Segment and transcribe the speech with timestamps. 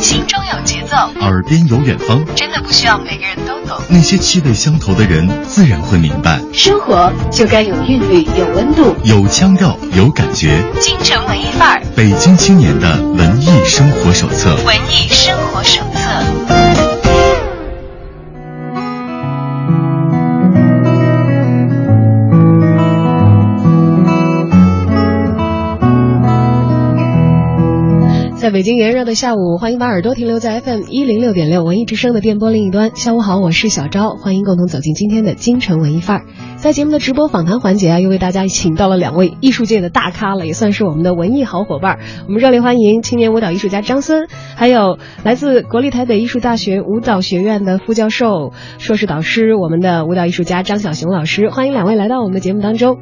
[0.00, 3.78] 心中有节奏，耳边有远方，真的不需要每个人都懂。
[3.88, 6.40] 那些气味相投的人，自然会明白。
[6.52, 10.64] 生活就该有韵律，有温度，有腔调，有感觉。
[10.80, 14.56] 京城文艺范儿，北京青年的文艺生活手册。
[14.64, 15.81] 文艺生活手
[28.42, 32.90] 在北京炎热的下午，欢迎把耳朵停留在 FM 一零六点六文艺之声的电波另一端。
[32.96, 36.24] 下午好，我是小昭，欢迎共同走进今天的京城文艺范儿。
[36.56, 42.00] 在节目的直播访谈环节啊，又为大家请到了两位艺术界的大咖了，也算是我们的文艺好伙伴。
[42.26, 51.48] 我们热烈欢迎青年舞蹈艺术家张森，还有来自国立台北艺术大学舞蹈学院的副教授、硕士导师，我们的舞蹈艺术家张小雄老师。
[51.48, 52.98] 欢迎两位来到我们的节目当中。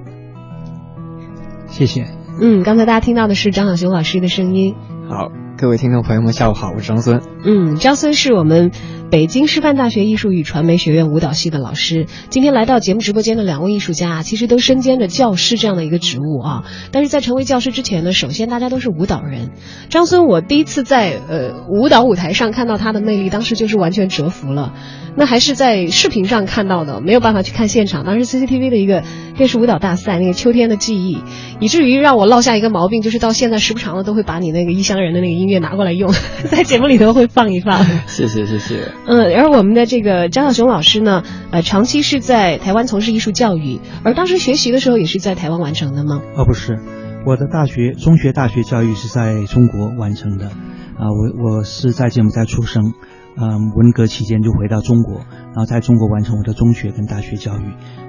[1.69, 2.09] 谢谢。
[2.43, 4.75] 嗯，刚才大家听到的是张小雄老师的声音。
[5.11, 7.21] 好，各位听众朋友们，下午好，我是张孙。
[7.45, 8.71] 嗯，张孙是我们
[9.11, 12.07] 北京师范大学艺术与传媒学院舞蹈系的老师。
[12.29, 16.63] 今天来到节目直播间的两位艺术家啊，其实都身兼着教师这样的一个职务啊。
[16.93, 19.51] 但是在成为教师之前呢，首先大家都是舞蹈人。
[19.89, 24.75] 张孙，我第一次在呃舞蹈舞台上看到他的魅力，当时就是完全折服了。
[25.17, 28.05] 那还是在视频上看到的，没有办法去看现场。
[28.05, 29.03] 当时 CCTV 的一个
[29.37, 31.19] 电视舞蹈大赛，那个秋天的记忆，
[31.59, 36.15] 以至于让我落下一个毛病，就是到现在时不常的都会把你那个异乡人的那个音乐拿过来用，
[36.49, 37.85] 在节目里头会放一放。
[38.07, 39.00] 谢 谢谢谢。
[39.07, 46.21] 嗯，而我们的这个张小雄老师呢，呃，长期是在台湾从事艺术教育，而当时学习的时候也是在台湾完成的吗？
[46.37, 46.79] 啊，不是，
[47.27, 50.47] 我的大学、中学、大学教育是在中国完成的。
[50.47, 52.93] 啊，我我是在柬埔寨出生。
[53.37, 57.63] 嗯，文革期间就回到中国，然后在中国完成我的中学跟大学教育。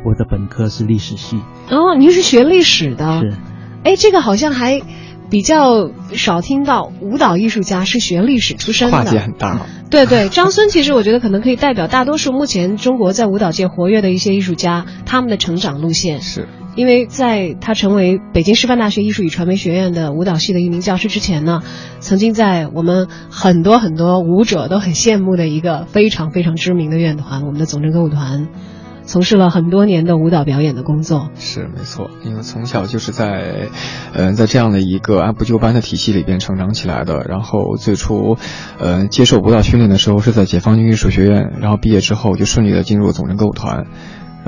[0.04, 1.38] 我的本科是历史系。
[1.70, 3.22] 哦，您是学历史的？
[3.22, 3.34] 是。
[3.84, 4.82] 哎，这个好像还
[5.30, 8.98] 比较少听到，舞蹈艺术家是学历史出身的。
[8.98, 9.68] 跨界很大。
[9.92, 16.22] 对对，张孙其实我觉得可能可以代表大多数目前中国在舞蹈界活跃的一些艺术家他们的成长路线。
[16.22, 16.48] 是。
[16.74, 21.62] 因为在他成为北京师范大学艺术与传媒学院的舞蹈系的一名教师之前呢，
[22.00, 28.48] 曾经在我们很多很多舞者都很羡慕的一个非常非常知名的院团——我们的总政歌舞团，
[29.12, 31.32] 从事了很多年的舞蹈表演的工作。
[31.36, 33.68] 是没错，因为从小就是在，
[34.14, 37.26] 嗯，在这样的一个按部就班的体系里边成长起来的。
[37.28, 38.38] 然后最初，
[38.80, 43.86] 呃，接受舞蹈训练的时候是在解放军艺术学院，然后毕业之后就顺利的进入总政歌舞团。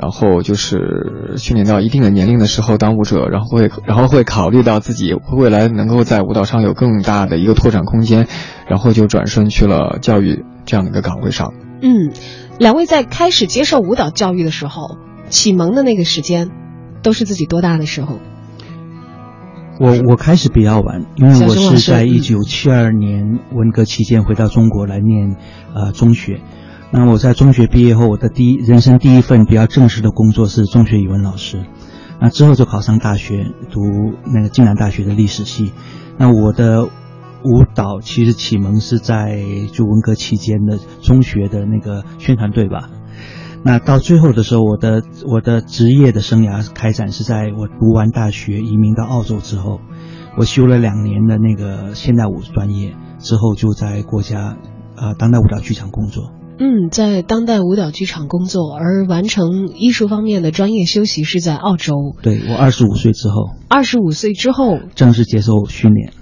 [0.00, 8.26] 然后就是训练到一定的年龄的时候当舞者，然后会然后会考虑到自己未来能够在舞蹈上有更大的一个拓展空间，
[8.66, 11.52] 然后就转身去了教育这样的一个岗位上。
[11.80, 12.10] 嗯，
[12.58, 14.96] 两位在开始接受舞蹈教育的时候，
[15.28, 16.50] 启蒙的那个时间，
[17.02, 18.18] 都是自己多大的时候？
[19.80, 25.36] 我我开始比较晚，因为我是在一九七二年文革期间回到中国来念
[25.74, 26.40] 呃中学。
[26.92, 31.64] 那我在中学毕业后，我的第一人生第一份比较正式的工作是中学语文老师。
[32.20, 33.80] 那之后就考上大学，读
[34.32, 35.72] 那个暨南大学的历史系。
[36.16, 36.88] 那我的
[37.44, 39.38] 舞蹈其实启蒙是在
[39.72, 42.90] 就文革期间的中学的那个宣传队吧。
[43.62, 49.80] 那到最后的时候，我的我的职业的生涯开展是在我读完大学移民到澳洲之后，
[50.36, 54.58] 我修了两年的那个现代舞专业之后，就在国家
[54.96, 56.32] 啊当代舞蹈剧场工作。
[56.58, 61.94] 嗯，在当代舞蹈剧场工作，而完成艺术方面的专业修习是在澳洲。
[62.22, 66.12] 对我二十五岁之后，二十五岁之后正式接受训练。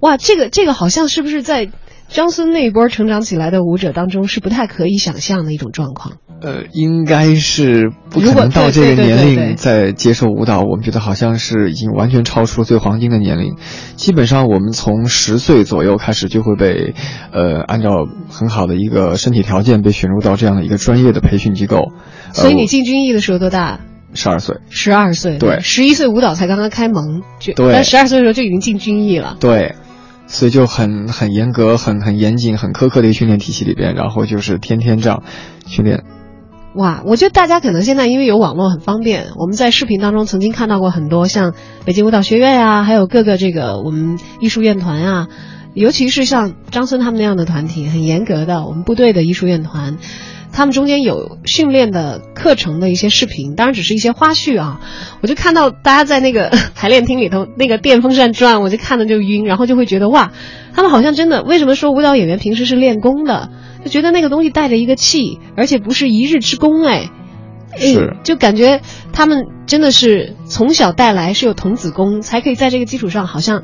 [0.00, 1.70] 哇，这个这个好像是不是在
[2.08, 6.18] 张孙那一波成长起来的舞者当中是不太可以想象的一种状况？
[6.40, 10.60] 呃，应该是不可能到这个年龄再接受舞蹈。
[10.60, 13.56] 我们觉得好像是已经完全超出了最黄金的年龄。
[13.96, 16.94] 基本上，我们从十岁左右开始就会被，
[17.32, 21.90] 呃，按照很好的一个身体条件被选入到这样的一个专业的培训机构。
[22.32, 23.80] 所以你进军艺的时候多大？
[24.14, 24.58] 十二岁。
[24.70, 25.38] 十二岁。
[25.38, 25.58] 对。
[25.58, 27.22] 十一岁舞蹈才刚刚开蒙，
[27.56, 27.72] 对。
[27.72, 29.36] 但十二岁的时候就已经进军艺了。
[29.40, 29.74] 对。
[30.28, 35.22] 所以就很很严格、很很严谨、很苛刻的一个训练体系里边，然后就是天天这样
[35.66, 36.04] 训练。
[36.74, 41.54] 哇，我觉得大家可能现在因为有网络很方便，我们在视频当中曾经看到过很多像
[41.84, 45.28] 北京舞蹈学院呀，还有各个这个我们艺术院团啊，
[45.74, 49.96] 尤其是像张森他们那样的团体，很严格的我们部队的艺术院团，
[50.52, 54.80] 他们中间有训练的课程的一些视频，当然只是一些花絮啊。
[55.20, 60.32] 我就看到大家在那个排练厅里头那个电风扇转，我就看着就晕，然后就会觉得哇，
[60.74, 63.50] 他们好像真的为什么说舞蹈演员平时是练功的？
[63.84, 67.10] 就觉得那个东西带着一个气，而且不是一日之功哎，
[67.76, 68.80] 是，就感觉
[69.12, 73.62] 他们真的是从小带来是有童子功，才可以在这个基础上好像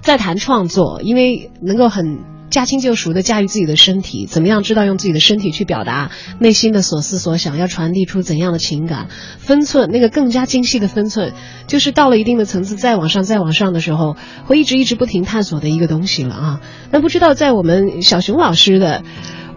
[0.00, 2.20] 再谈创作，因为能够很
[2.52, 9.08] 驾轻就熟的驾驭自己的身体，怎么样知道用自己的身体去表达内心的所思所想，要传递出怎样的情感，
[9.38, 11.32] 分寸那个更加精细的分寸，
[11.66, 14.14] 就是到了一定的层次再往上再往上的时候，
[14.44, 16.60] 会一直一直不停探索的一个东西了啊。
[16.92, 19.02] 那不知道在我们小熊老师的。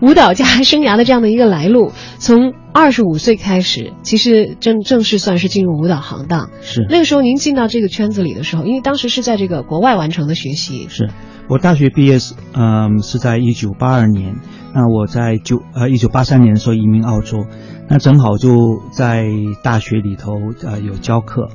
[0.01, 6.49] 舞蹈家生涯的这样的一个来路，从二十五岁开始，其实正正式算是进入舞蹈行当。
[6.61, 10.87] 是那个时候您进到这个圈子里的时候，因为当时是在这个国外完成的学习。
[10.89, 11.09] 是
[11.47, 14.35] 我大学毕业是嗯是在一九八二年，
[14.73, 17.45] 那我在九呃一九八三年的时候移民澳洲，
[17.87, 19.27] 那正好就在
[19.63, 20.33] 大学里头
[20.63, 21.49] 呃有教课，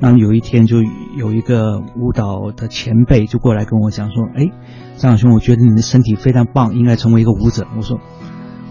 [0.00, 0.78] 那有一天就
[1.16, 4.50] 有一个舞蹈的前辈就过来跟我讲说，哎。
[4.96, 7.64] 张小兄，我觉得你的身体非常棒，应该成为一个舞者。
[7.76, 8.00] 我说，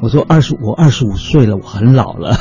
[0.02, 2.36] 我说二十，我二十五岁了，我很老了。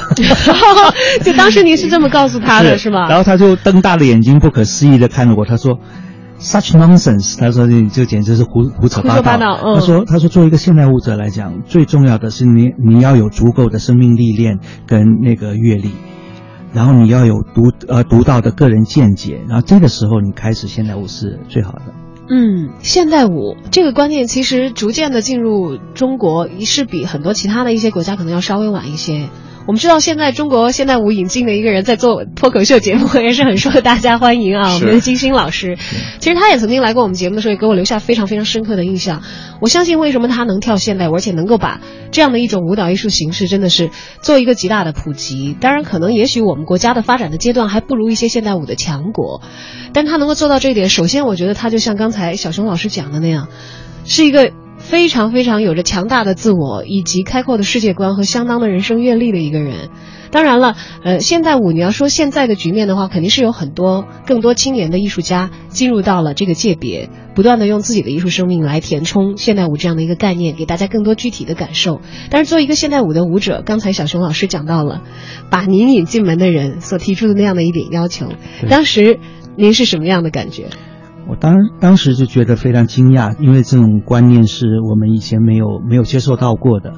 [1.22, 3.08] 就当时您是这么告诉他的， 是吗？
[3.08, 5.78] 然后他就瞪大了眼睛，不可思议的看着我，他说
[6.40, 15.90] ：“Such nonsense！” 他说：“你这简直是胡胡扯八道。”他说：“他说作为一个现代舞者来讲，最重要的是你你要有足够的生命历练跟那个阅历，
[16.72, 21.82] 然后你要有独呃独到的个人见解，然后这个时候你开始现代舞是最好的。”
[22.28, 29.28] 嗯，现代舞这个观念其实逐渐的进入中国，是比很多其他的一些国家可能要稍微晚一些。
[29.66, 34.74] 我们知道现在中国现代舞引进的一个人在做脱口秀节目，也是很受大家欢迎啊。
[34.74, 35.76] 我们的金星老师，
[36.20, 39.24] 其实他也曾经来过我们节目的时候，也给我留下非常非常深刻的印象。
[39.60, 41.80] 我相信为什么他能跳现代舞，而且能够把
[42.12, 43.90] 这样的一种舞蹈艺术形式真的是
[44.22, 45.56] 做一个极大的普及。
[45.60, 49.42] 当然，可能也许我们国家的发展的阶段还不如一些现代舞的强国，
[49.92, 53.48] 但他能够做到这一点，首先我觉得他就像刚才小熊老师讲的那样，
[54.04, 54.52] 是一个。
[54.88, 59.90] 非常非常有着强大的自我以及开阔的世界观和相当的人生阅历的一个人。
[60.30, 72.00] 当然了，呃，现代舞你要说现在的局面的话，肯定是有很多更多青年的艺术家进入到了这个界别，不断的用自己的艺术生命来填充现代舞这样的一个概念，给大家更多具体的感受。
[72.30, 75.02] 但是作为一个现代舞的舞者，刚才小熊老师讲到了，
[75.50, 78.28] 把您引进门的人所提出的那样的一点要求，
[78.68, 79.18] 当时
[79.56, 80.66] 您是什么样的感觉？
[81.28, 86.92] 我当当时就觉得非常惊讶，因为这种观念是我们以前没有没有接受到过的。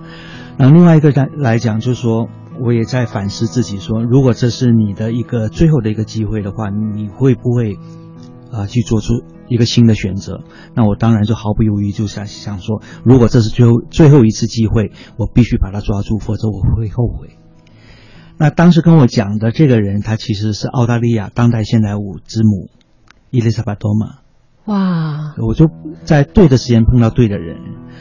[0.58, 2.28] 然后另外一个来来讲，就是说
[2.60, 7.78] 我也在反思自己，说如果这是你的一个最后的一个机会的话，你会不会
[8.52, 9.14] 啊去做出
[9.48, 10.40] 一个新的选择？
[10.74, 17.30] 那我当然就毫不犹豫就想想说，如果这是最后最后一次机会，我必须把它抓住，否则我会后悔。
[18.36, 22.68] 那当时跟我讲的这个人，他其实是澳大利亚当代现代舞之母。
[23.30, 24.20] 伊丽莎白多玛，
[24.64, 25.34] 哇！
[25.38, 25.66] 我就
[26.04, 27.56] 在对的时间碰到对的人，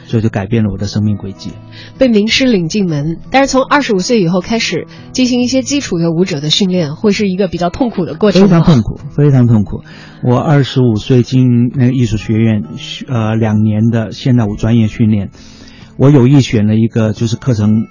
[0.06, 1.52] 所以就改变了我的生命轨迹。
[1.98, 8.42] 被名师领进门，但是从二十五岁以后开始进行一些基础的舞者的训练，会是一个比较痛苦的过程。
[8.42, 9.82] 非常痛苦，非常痛苦。
[10.22, 12.64] 我二十五岁进那个艺术学院，
[13.06, 15.30] 呃，两年的现代舞专业训练，
[15.96, 17.86] 我有意选了一个就是课程，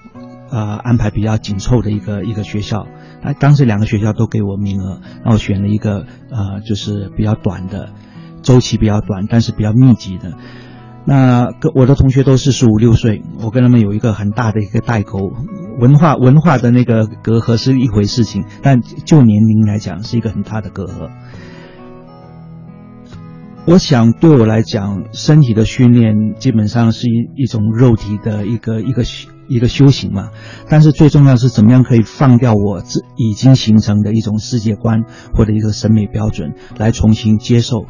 [0.52, 2.88] 呃，安排比较紧凑的一个一个学校。
[3.22, 7.90] 哎，当时两个学校都给我名额，然后选了一个呃，就是比较短的，
[8.42, 10.34] 周期比较短，但是比较密集的。
[11.06, 15.32] 那跟我的同学都是十五六岁，我跟他们有一个很大的一个代沟，
[15.80, 21.10] 文化文化的那个隔阂是一回事情，但就年龄来讲是一个很大的隔阂。
[23.68, 29.04] 我想对我来讲，身体的训练基本上是一一种肉体的一个一个。
[29.50, 30.32] 一个修行嘛，
[30.68, 37.86] 但是最重要是怎么样可以放掉我自已经形成的一种世界观或者一个审美标准，来重新接受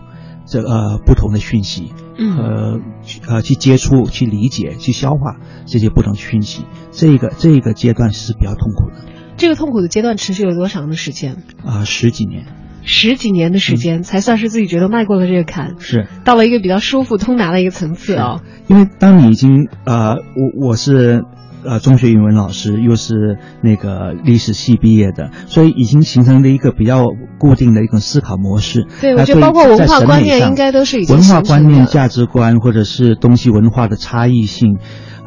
[0.46, 2.80] 这呃不同的讯息，呃
[3.28, 6.66] 呃去接触、去理解、去消化这些不同讯息。
[6.92, 9.12] 这个这个阶段是比较痛苦的。
[9.36, 11.38] 这个痛苦的阶段持续了多长的时间？
[11.66, 12.46] 啊，十几年。
[12.88, 18.42] 十几年的时间才算是自己觉得迈过了这个坎，是到了一个比较舒服通达的一个层次啊。
[18.66, 21.24] 因为当你已经呃，我我是。
[21.66, 27.08] 呃，中学语文老师又是那个历史系毕业的，所以已经形成了一个比较
[27.40, 28.86] 固定的一种思考模式。
[29.02, 34.78] 对，我觉得包括文化观念应该都是已经文化观念、价值观，或者是东西文化的差异性，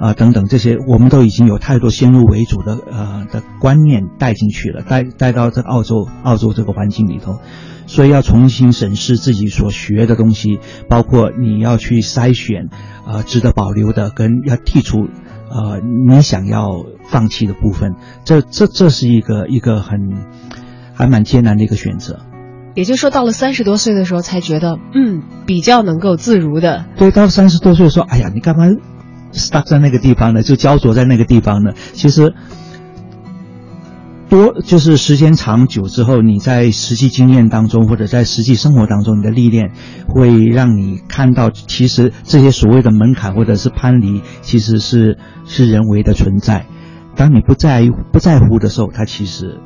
[0.00, 7.38] 啊等等这些，我们都已经有太多先入为主的呃的观念带进去了，带带到这澳洲澳洲这个环境里头，
[7.87, 12.71] 所以要重新审视自己所学的东西，包括你要去筛选
[13.07, 15.09] 啊值得保留的，跟要剔除。
[15.52, 19.99] 呃，你想要放弃的部分，这这这是一个一个很
[20.95, 22.21] 还蛮艰难的一个选择。
[22.76, 26.85] 也就是说，到了三十多岁的时候，才觉得嗯，比较能够自如的。
[26.97, 28.62] 对，到三十多岁的时候，哎呀，你干嘛
[29.33, 30.43] stuck 在那个地方呢？
[30.43, 31.73] 就焦灼在那个地方呢？
[31.93, 32.35] 其实
[34.29, 39.73] 多就是时间长久之后，你在实际经验当中或者在实际生活当中，你的历练
[40.07, 46.67] 会让你看到，其实这些所谓的门槛或者是攀离，其实是是人为的存在。
[47.17, 49.59] 当你不在不在乎的时候，它其实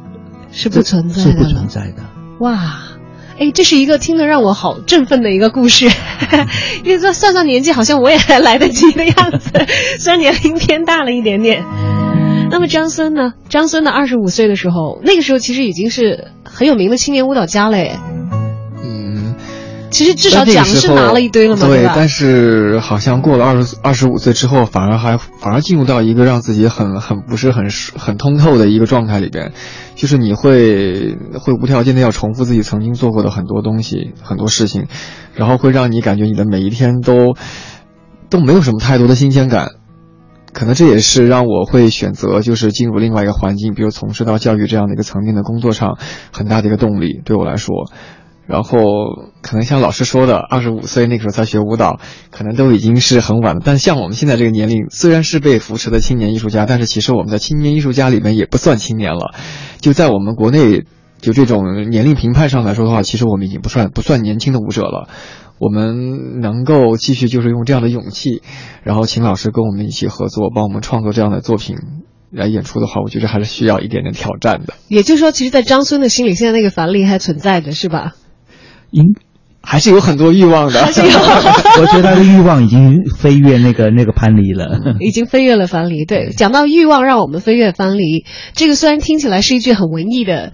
[0.51, 2.03] 是不存在的，是不存在的。
[2.41, 2.57] 哇，
[3.39, 5.91] 哎，这是一个听得让我好振奋的一个故事。
[6.85, 9.51] 因为算算年纪，好像我也还来得及的样子，
[9.99, 11.65] 虽然年龄偏大了一点点。
[12.51, 13.33] 那么张森呢？
[13.49, 17.77] 张森呢二十五岁的时候，那个时候其实已经是很有名的青年舞蹈家了。
[17.77, 17.99] 哎，
[19.95, 29.53] 其实至少奖是拿了一堆了嘛，对但是好像过了二十二十五岁之后，反而还反而进入到一个让自己很很不是很很通透的一个状态里边，
[29.95, 34.89] 就是你会会无条件的要重复自己曾经做过的很多东西、很多事情，
[35.35, 37.37] 然后会让你感觉你的每一天都
[38.29, 39.69] 都没有什么太多的新鲜感。
[40.53, 45.99] 可能这也是让我会选择就是进入另外一个环境，比如从事到教育这样的一个层面的工作上，
[46.33, 47.75] 很大的一个动力对我来说。
[48.47, 48.79] 然后
[49.43, 53.63] 可能像老师说的，二十五岁那个时候才学舞蹈，可能都已经是很晚了。
[53.65, 59.35] 但像我们现在这个年龄，虽然是被扶持的青年艺术家，但是其实我们在青年艺术家里面也不算青年了。
[59.81, 60.85] 就在我们国内，
[61.21, 65.09] 就这种年龄评判上来说的话，其实我们已经不算不算年轻的舞者了。
[65.59, 68.43] 我们能够继续就是用这样的勇气，
[68.83, 71.77] 然后请老师跟我们一起合作，帮我们创作这样的作品
[72.31, 74.75] 来演出的话，我觉得还是需要一点点挑战的。
[74.89, 78.15] 也就是说，其实，在张孙的心里，现在那个樊丽还存在着，是吧？
[78.95, 79.15] 应
[79.61, 80.81] 还是有很多欲望的。
[81.81, 86.05] 我觉得他的欲望已经飞越那个那个藩篱了， 已经飞越了藩篱。
[86.05, 88.25] 对，讲到欲望，让我们飞越藩篱，
[88.55, 90.53] 这个虽然听起来是一句很文艺的。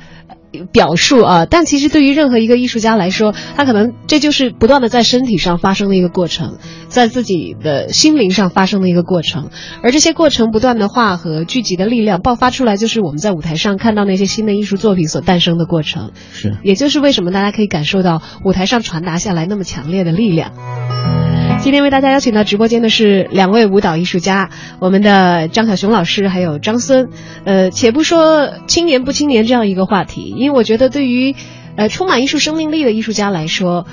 [0.72, 9.50] 表述啊，但其实对于任何一个艺术家来说，他可能这就是不断的在身体上发生的一个过程，在自己的心灵上发生的一个过程，
[9.82, 16.12] 而这些过程不断的化合聚集的力量爆发出来，就是我们在舞台上看到那些新的艺术作品所诞生的过程。
[16.32, 21.19] 是，也就是为什么大家可以感受到舞台上传达下来那么强烈的力量。
[21.62, 24.48] 今天为大家邀请到直播间的是两位舞蹈艺术家，
[24.80, 27.10] 我们的张小雄老师还有张森。
[27.44, 31.36] 呃，且不说青年不青年这样一个话题，因为我觉得对于
[31.76, 33.86] 呃充满艺术生命力的艺术家来说，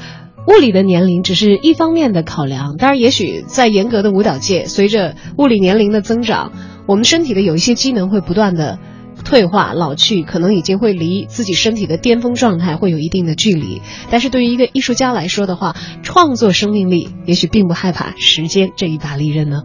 [0.47, 2.77] 物理的年龄只是一方面的考量。
[2.77, 6.53] 当然，也许在严格的舞蹈界，随着物理年龄的增长，
[6.87, 8.79] 我们身体的有一些机能会不断的。
[9.27, 13.81] 退化、老去，可能已经会离自己身体的巅峰状态会有一定的距离。
[14.09, 19.63] 但是对于一个艺术家来说的话，创作生命力也许并不害怕时间这一把利刃呢。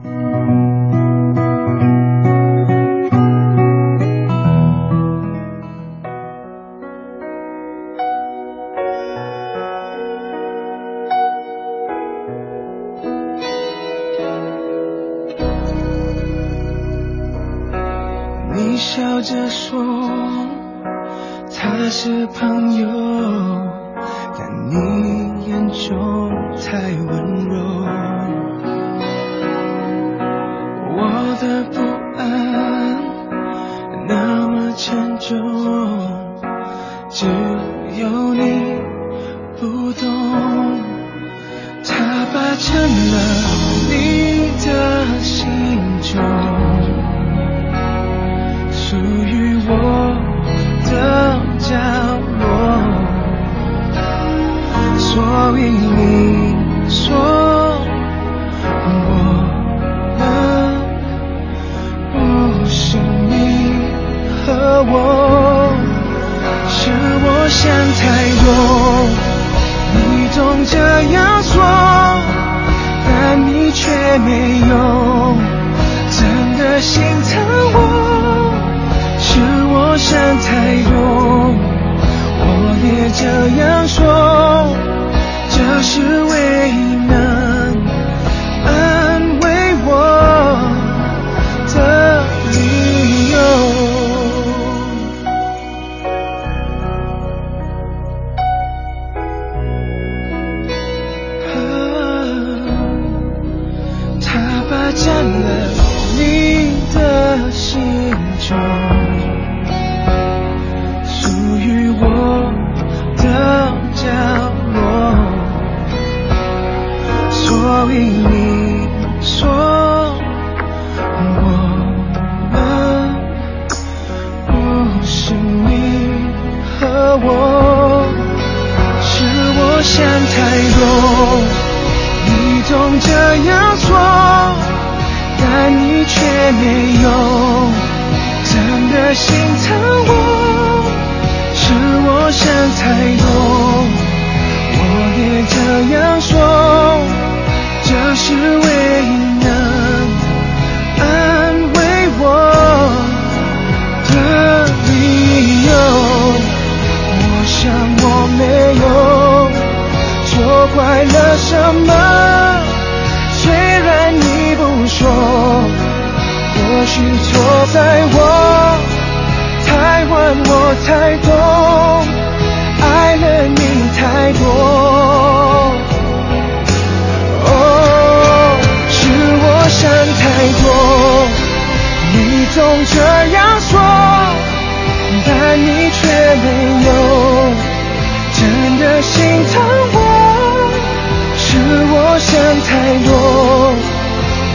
[192.32, 192.70] 想太
[193.04, 193.12] 多，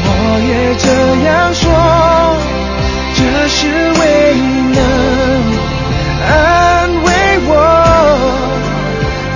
[0.03, 0.10] 我
[0.50, 0.86] 也这
[1.27, 1.63] 样说，
[3.13, 3.19] 这
[3.50, 3.53] 是
[4.00, 4.01] 唯
[4.34, 4.39] 一
[4.74, 4.81] 能
[6.25, 6.27] 安
[7.03, 7.07] 慰
[7.46, 7.51] 我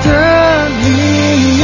[0.03, 0.07] 的
[0.81, 0.89] 理
[1.59, 1.63] 由。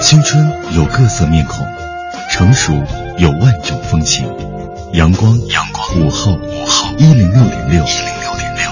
[0.00, 0.51] 青春
[0.82, 1.64] 有各色面孔，
[2.28, 2.72] 成熟
[3.16, 4.26] 有万种风情。
[4.94, 8.64] 阳光，阳光，午后，午后，一零六点六，一零六点六，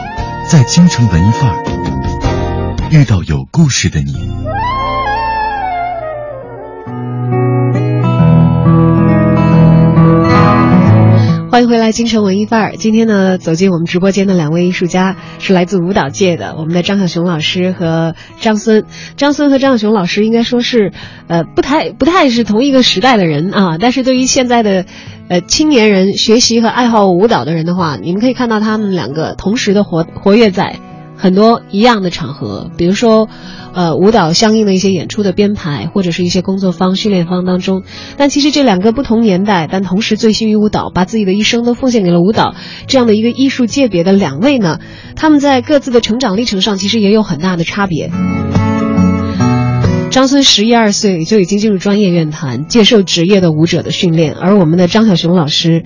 [0.51, 4.29] 在京城文艺范儿遇到有故事的你。
[11.51, 12.77] 欢迎回来，京城文艺范儿。
[12.77, 18.85] 今天呢，走进我们直播间的两位艺术家是来自舞蹈界的，我们的张小熊老师和张孙。
[19.17, 20.93] 张孙和张小熊老师应该说是，
[21.27, 23.79] 呃，不太不太是同一个时代的人啊。
[23.81, 24.85] 但是对于现在的，
[25.29, 30.79] 呃，青年人学习和爱好舞蹈的人的话，你们可以看到他们两个同时的活活跃在
[31.21, 33.29] 很多一样的场合，比如说。
[33.73, 37.85] 呃，舞蹈相应的一些演出的编排，或者是一些工作方、训练方当中。
[38.17, 42.57] 但其实这两个不同年代，但同时醉心于舞蹈，把自己的一生都奉献给了舞蹈
[42.89, 44.81] 这样的一个艺术界别的两位呢，
[45.15, 48.11] 他们在各自的成长历程上其实也有很大的差别。
[50.11, 55.85] 张孙十一二岁就已经进入专业院团，接受职业的舞者的训练，而我们的张小熊老师，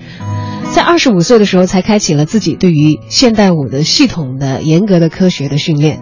[0.73, 5.99] 在二十五岁的时候才开启了自己对于现代舞的系统的、严格的、科学的训练。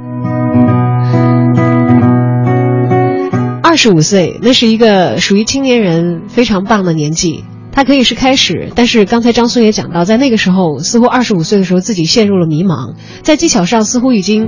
[3.61, 7.43] 二十五岁，那是一个属于青年人非常棒的年纪。
[7.73, 14.47] 他可以是开始，但是刚才张孙也讲到，在那个时候，似乎二十五岁的时候自己陷入了迷茫，在技巧上似乎已经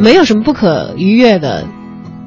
[0.00, 1.64] 没有什么不可逾越的，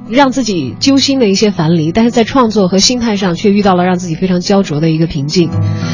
[0.10, 5.50] 让自己揪心的一些樊篱，但是在创作和心态上却遇到了让自己非常焦灼的一个瓶颈。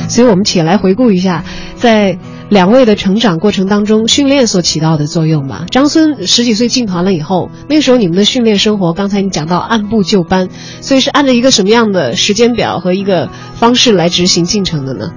[0.09, 1.43] 所以我们且来回顾一下，
[1.75, 2.17] 在。
[2.47, 5.65] 两位的成长过程当中，训练所起到的作用吧。
[5.71, 10.47] 张孙十几岁进团了以后，那个时候你们的训练生活，刚才你讲到按部就班，
[10.79, 15.09] 所以是按照一个什么样的时间表和一个方式来执行进程的呢？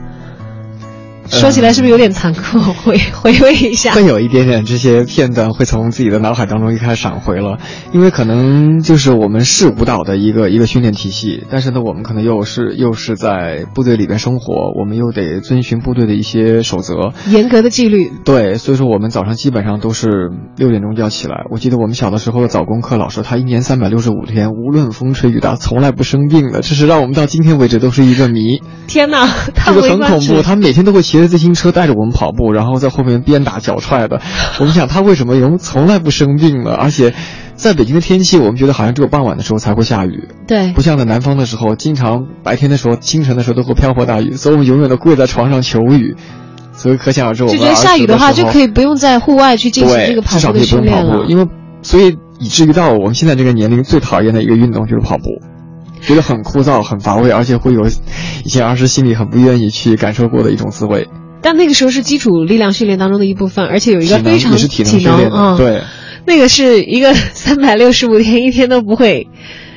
[1.30, 2.58] 说起来是不是有点残酷？
[2.84, 7.58] 回回味一下，会有一点点这些片段会从自己的脑海当中一开始闪回了，
[7.92, 18.10] 因为可能就是我们是舞蹈的一个一个训练体系，但是呢，我们可能又是又是在部队里边生活，我们又得遵循部队的一些守则，严格的纪律。
[18.24, 20.08] 对，所以说我们早上基本上都是
[20.56, 21.44] 六点钟就要起来。
[21.50, 28.62] 我记得我们小的时候的早功课老师，他一年三百六十五天，无论风吹雨打，从来不生病的，这是让我们到今天为止都是一个谜。
[28.86, 29.28] 天哪，
[29.66, 34.20] 这个很恐怖，他每天都会骑着自行车带着我们跑步，然后在后面鞭打脚踹的。
[34.58, 36.72] 我们想他为什么能从来不生病呢？
[36.72, 37.14] 而且，
[37.54, 46.16] 在北京的天气，我们觉得好像只有傍晚的时候才会下雨，对，不像在南方的时候，经常白天的时候、清晨的时候都会瓢泼大雨，所以我们永远都跪在床上求雨。
[46.72, 51.44] 所以可想而知，我们就觉得下雨的话就可以不用在户外去进行这个跑步的训练了，因为
[51.82, 55.24] 所以以至于到我们现在这个年龄最讨厌的一个运动就是跑步。
[56.02, 57.86] 觉得很枯燥、很乏味，而且会有
[58.44, 61.08] 以前儿时心里很不愿意去感受过的一种滋味。
[61.40, 65.82] 但那个时候是基础力量训练当中的一部分，而且有一个非常体能训练啊，对，
[66.26, 69.28] 那个是一个三百六十五天一天都不会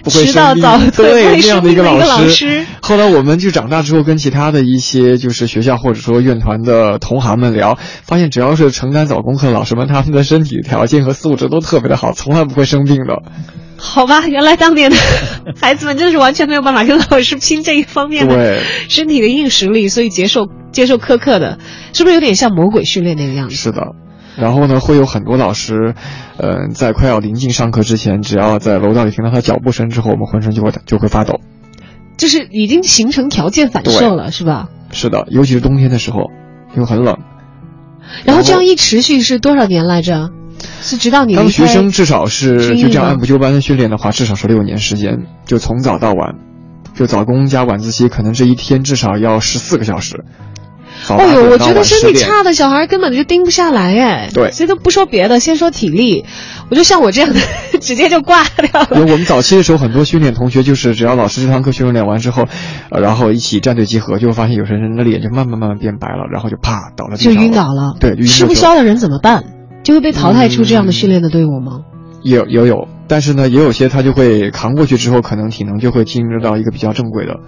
[0.10, 2.66] 迟到早对那样的一个老师。
[2.82, 13.22] 后来我们就长大之后，跟其他的一些就是学校或者说院团的同行们聊，发现只要是承担早功课的老师们，他们的身体条件和素质都特别的好，从来不会生病的。
[13.78, 14.98] 好吧，原来当年的
[15.60, 21.58] 孩子们真的是完全没有办法跟老师拼这一方面的身体的硬实力，所以接受接受苛刻的，
[21.92, 23.56] 是不是有点像魔鬼训练那个样子？
[23.56, 23.82] 是的，
[24.38, 25.94] 然后呢，会有很多老师，
[26.38, 31.40] 呃，在快要临近上课之前，只要在楼道里听到他脚步声之后，我们浑身就会就会发抖，
[32.18, 34.70] 就是已经形成条件反射了，是吧？
[34.92, 36.32] 是的，尤其是冬天的时候，
[36.74, 37.18] 因为很冷。
[38.26, 40.32] 然后这样一持续是多少年来着？
[40.82, 46.36] 是直到你当学生至少是就这样按部就班的训练的话，至少是六年时间，就从早到晚，
[46.96, 50.24] 就早功加晚自习，可能这一天至少要十四个小时。
[51.06, 54.30] 早八哦呦，我觉得身体差的小孩根本就盯不下来哎。
[54.34, 56.26] 对所以都不说别的，先说体力，
[56.70, 57.40] 我就像我这样的，
[57.80, 58.88] 直接就挂掉了。
[58.92, 62.46] 我们早期的时候，很多训练同学就是只要老师这堂课训练完之后，
[62.90, 69.44] 呃，然后一起站队集合，就会发现有些人的脸就慢慢慢慢变白了，然后就啪倒了就晕倒了，对，就吃不消的人怎么办？
[69.84, 71.82] 就会被淘汰出这样的训练的队伍吗？
[72.22, 77.40] 也有也有，但是呢，也有些他就会扛过去之后，可能体能就会进入到一个比较正规的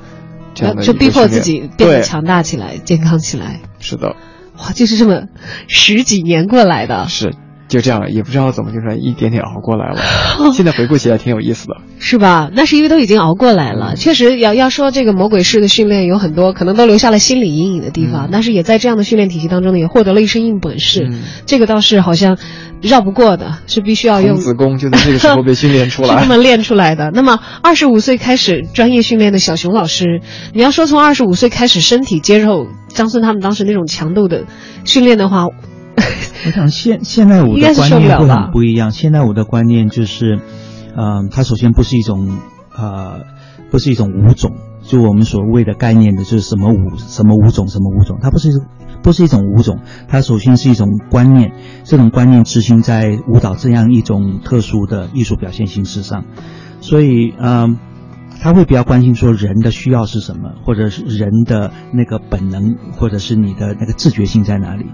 [0.53, 3.61] 这样的一个就逼迫自己变得，强大起来、健康起来。
[3.79, 4.15] 是的，
[4.57, 5.23] 哇，就是这么
[5.67, 7.33] 十几年过来的，是
[7.73, 9.99] 就这样，也不知道怎么就是一点点熬过来了。
[10.53, 11.75] 现在回顾起来挺有意思的。
[11.99, 12.49] 是吧？
[12.53, 13.95] 那是因为都已经熬过来嗯了。
[13.95, 21.07] 确实要要说这个魔鬼式的训练有很多可能都留下了心理阴影的地方，嗯但是也在这样的训练体系当中呢，也获得了一身硬本事。
[21.11, 22.37] 嗯这个倒是好像
[22.81, 26.25] 绕不过的，是必须要用童子宫就在这个时候被训练出 是这。
[26.27, 27.11] 么练出来的。
[27.13, 30.21] 那么，二十五岁开始专业训练的小熊老师，
[30.53, 34.43] 你要说从二十五岁开始身体接受张孙他们当时那种强度的
[34.85, 35.47] 训练的话，
[36.45, 38.91] 我想现现代舞的观念会很不一样。
[38.91, 40.39] 现代舞的观念就是，
[40.95, 42.37] 嗯、它首先不是一种
[42.75, 43.21] 呃，
[43.71, 48.49] 不是一种舞种，就我们所谓的概念的，就是什么舞什么舞种什么舞种，它不是
[49.01, 56.25] 不是一种舞种，它首先是一种观念，这种观念执行在舞蹈这样一种特殊的艺术表现形式上，
[56.81, 57.77] 所以嗯。
[58.41, 64.87] 他会比较关心说人的需要是什么，或者是人的那个本能，或者是你的那个自觉性在哪里。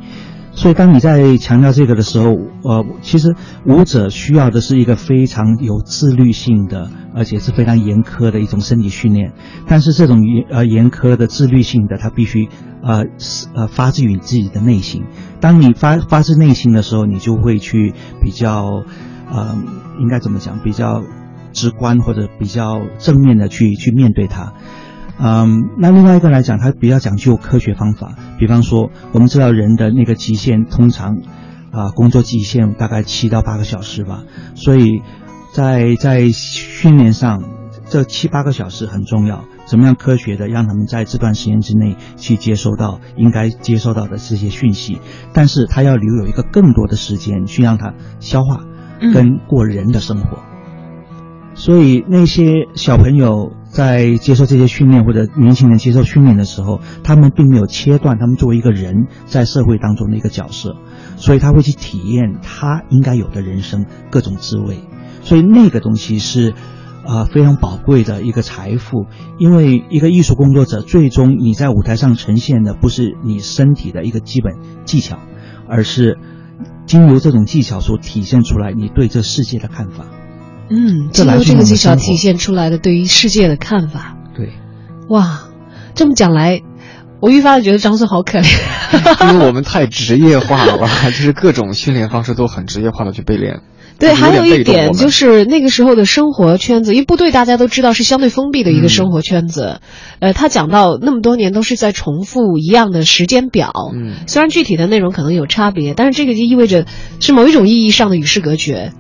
[0.52, 3.36] 所以，当你在强调这个的时候，呃，其实
[3.66, 9.32] 舞者需要的是一个非常有自律性的，而且是非常严苛的一种身体训练。
[9.68, 12.50] 但是，这种严呃严苛的自律性的，它必须
[12.84, 15.04] 呃是呃发自于你自己的内心。
[15.40, 18.84] 当你发发自内心的时候，你就会去比较，
[19.32, 19.58] 呃，
[20.02, 20.60] 应该怎么讲？
[20.60, 21.04] 比较
[21.54, 24.54] 直观或者比较正面的去去面对它。
[25.22, 28.16] 嗯，那另外一个来讲，它比较讲究科学方法。
[28.38, 31.18] 比方说，我们知道人的那个极限通常
[31.72, 34.24] 啊、工作极限大概七到八个小时吧，
[34.56, 35.02] 所以
[35.52, 37.44] 在在训练上，
[37.90, 39.44] 这七八个小时很重要。
[39.66, 45.00] 怎么样科学的让他们在这段时间之内去接收到应该接收到的这些讯息，
[45.32, 48.64] 但是他要留有一个更多的时间去让他消化
[49.14, 50.40] 跟过人的生活。
[51.54, 60.76] 所以那些小朋友在接受这些训练，或者年轻人接受训练的时候，他们并没有切断他们作为一个人在社会当中的一个角色，
[61.16, 64.80] 所以他会去体验他应该有的人生各种滋味。
[65.24, 66.54] 所以那个东西是，
[67.06, 69.06] 呃，非常宝贵的一个财富，
[69.38, 75.20] 因为一个艺术工作者最终你在舞台上呈现的不是你身体的一个基本技巧，
[75.70, 76.18] 而是
[76.86, 80.04] 经由这种技巧所体现出来你对这世界的看法。
[80.70, 84.50] 嗯，经由这个技巧体现出来的对于世界的看法，对。
[85.10, 85.50] 哇，
[85.96, 86.62] 这么讲来，
[87.20, 89.30] 我愈发的觉得张松好可怜。
[89.34, 93.62] 因为我们太职业化了， 就是各种训练方式都很职业化的去被练。
[93.98, 99.82] 对，还有一点就是那个时候的生活圈子，因为部队大家都知道是相对封闭的一个嗯生活圈子。
[100.20, 106.86] 呃，他讲到那么多年都是在重复一样的时间表，嗯虽然具体的内容可能有差别，但是这个就意味着
[107.20, 108.94] 是某一种意义上的与世隔绝。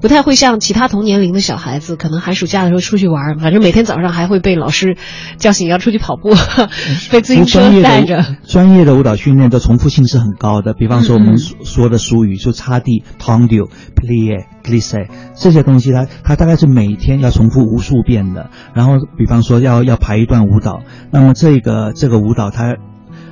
[0.00, 4.96] 不太会像其他同年龄的小孩子，可能寒暑假的时候出去玩，反正每天早上还会被老师
[5.38, 6.30] 叫醒要出去跑步，
[7.10, 8.18] 被自行车带着。
[8.18, 18.50] 的专业的舞蹈训练的重复性是很高的，比方说我们说的俗语，就擦地、tondio、plie、glisse 这些东西它，它大概是每天要重复无数遍的。
[18.74, 22.76] 然后，比方说要要排一段舞蹈，那么这个这个舞蹈它，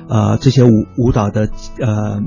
[0.09, 2.21] 呃，这些舞舞蹈的呃。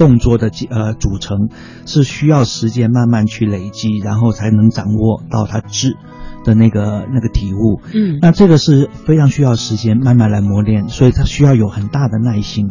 [0.00, 1.50] 动作的呃组成
[1.84, 5.94] 是需要时间慢慢去累积，然后才能掌握到它质
[6.42, 7.82] 的那个那个体悟。
[7.92, 12.70] 嗯那这个是非常需要时间慢慢来磨练，所以它需要有很大的耐心。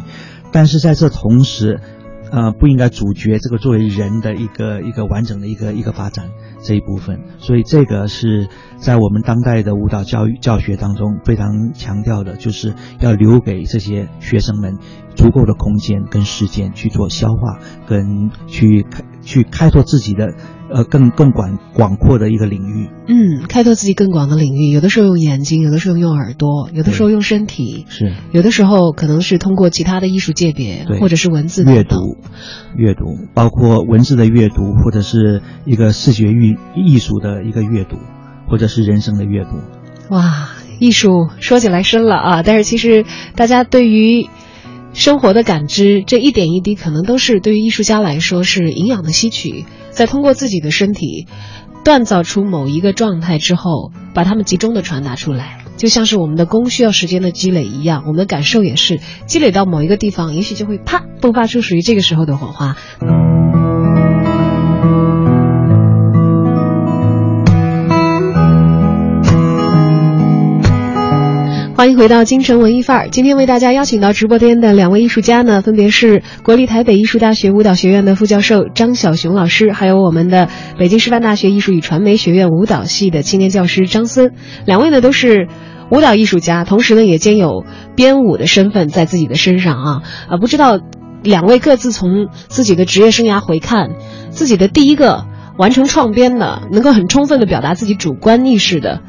[0.50, 1.80] 但是在这同时，
[2.30, 6.30] 呃，不应该主角这个作为人的一个一个完整的一个一个发展
[6.62, 7.20] 这一部分。
[7.38, 14.78] 所以这个是在我们当代的舞蹈教育教学当中非常强调的，就是要留给这些学生们
[15.16, 20.34] 足够的空间跟时间去做消化，跟去开去开拓自己的
[20.72, 22.88] 呃更更广广阔的一个领域。
[23.08, 32.16] 嗯，开拓自己更广的领域，有的时候用眼睛，有的时候用耳朵，有的时候用身体，是有的时候可能是通过其他的艺术界别或者是文字阅读，
[32.76, 37.96] 阅读包括文字的阅读，或者是一个视觉艺艺术的一个阅读，
[38.48, 39.50] 或者是人生的阅读。
[40.14, 43.04] 哇，艺术说起来深了啊，但是其实
[43.34, 44.28] 大家对于
[44.92, 51.26] 生活的感知，这一点一滴，可能都是对于艺术家来说是营养的吸取，在通过自己的身体
[51.84, 62.76] 锻造出某一个状态之后，把它们集中的传达出来，就像是我们的功需要时间的积累一样，我们的感受也是积累到某一个地方，也许就会啪迸发出属于这个时候的火花。
[71.80, 73.08] 欢迎回到京城文艺范儿。
[73.08, 84.34] 今天为大家邀请到直播间的两位艺术家呢，分别是国立台北艺术大学舞蹈学院的副教授张小雄老师，还有我们的北京师范大学艺术与传媒学院舞蹈系的青年教师张森。
[84.66, 85.48] 两位呢都是
[85.90, 87.64] 舞蹈艺术家，同时呢也兼有
[87.96, 90.02] 编舞的身份在自己的身上啊。
[90.28, 90.78] 啊，不知道
[91.22, 93.92] 两位各自从自己的职业生涯回看，
[94.28, 95.24] 自己的第一个
[95.56, 99.00] 完成创编的，能够很充分的表达自己主观意识的。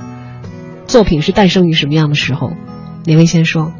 [0.92, 2.52] 作品是诞生于什么样的时候？
[3.06, 3.72] 哪位先说？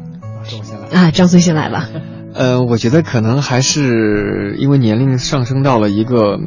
[0.90, 1.86] 啊，张孙先来吧。
[2.34, 6.40] 呃，我觉得可能还是因为年龄上升到了一个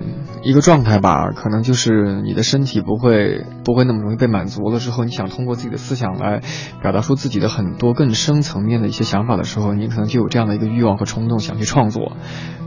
[0.43, 6.41] 一个状态吧，可能就是你的身体不会不会那么容易被满足了之后，你想通过自己的思想来
[6.81, 12.13] 表达出自己的很多更深层面的一些想法的时候，你可能就有这样的一个欲望和冲动想去创作，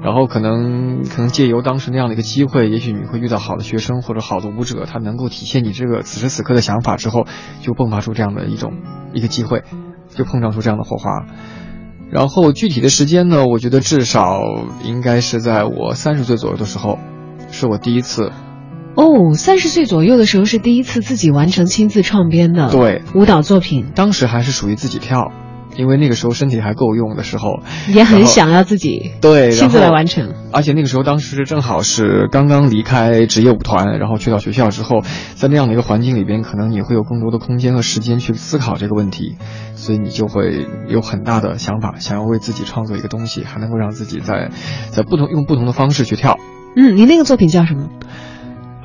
[0.01, 7.27] 然后可能可能借由当时那样的一个机会，也许你会遇到好的学生或者好的舞者，他能够体现你这个此时此刻的想法之后，
[7.63, 8.75] 就迸发出这样的一种
[9.13, 9.65] 一个机会，
[10.11, 11.27] 就碰撞出这样的火花。
[12.11, 14.41] 然后具体的时间呢，我觉得至少
[14.83, 16.99] 应该是在我三十岁左右的时候，
[17.51, 18.33] 是我第一次。
[18.95, 23.03] 哦，三十岁左右的时候是第一次自己完成亲自创编的对。
[23.15, 25.31] 舞蹈作品，当时还是属于自己跳，
[25.79, 30.35] 因为那个时候身体还够用的时候，也很想要自己对亲自来完成。
[30.53, 35.03] 而且那个时候当时正好是刚刚离开职业舞团，然后去到学校之后，
[35.37, 39.37] 在那样的一个环境里边，可能你会有更多的空间和时间去思考这个问题。
[39.77, 44.51] 所以你就会有很大的想法，想要为自己创作一个东西，还能够让自己在
[44.91, 46.37] 在不同用不同的方式去跳。
[46.77, 47.89] 嗯，你那个作品叫什么？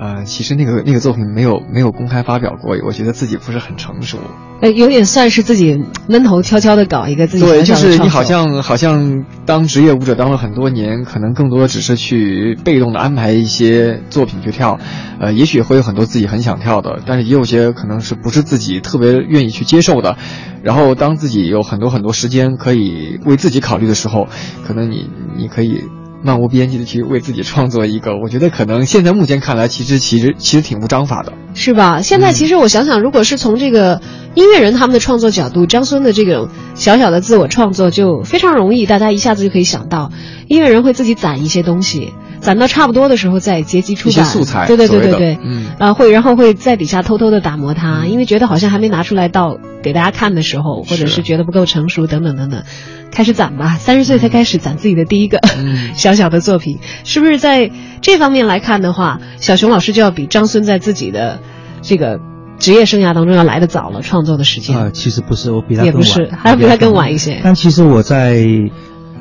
[0.04, 4.18] 呃，其实那个那个作品没有没有公开发表过，我觉得自己不是很成熟。
[4.60, 14.78] 呃，有点算是自己闷头悄悄的搞一个自己对，就是你好像好像当职业舞者当了很多年，可能更多的只是去被动的安排一些作品去跳，
[15.22, 20.18] 呃，也许会有很多自己很想跳的，但是也有些可能是不是自己特别愿意去接受的。
[20.64, 24.28] 然后当自己有很多很多时间可以为自己考虑的时候，
[24.68, 25.86] 可能你你可以。
[26.24, 32.02] 漫无边际的去为自己创作一个，我觉得可能现在目前看来，其实其实其实挺无章法的，是吧？
[32.02, 34.02] 现在其实我想想，如果是从这个
[34.34, 40.12] 音乐人他们的创作角度，张孙的这种小小的自我创作就非常容易，大家一下子就可以想到，
[40.48, 42.14] 音乐人会自己攒一些东西。
[42.40, 52.66] 攒到差不多的时候再结集出版，素材，对对对对对，嗯，啊会，然后会在底下偷偷的打磨它，因为觉得好像还没拿出来到给大家看的时候，或者是觉得不够成熟等等等等，
[53.12, 55.40] 开始攒吧，三十岁才开始攒自己的第一个
[55.96, 61.40] 小小的作品，是不是在这方面来看的话，小熊老师就要比张孙在自己的
[61.82, 62.20] 这个
[62.60, 64.78] 职业生涯当中要来的早了，创作的时间。
[64.78, 68.46] 啊，其实不是，我比他也不是，还要比他更晚一些，但其实我在。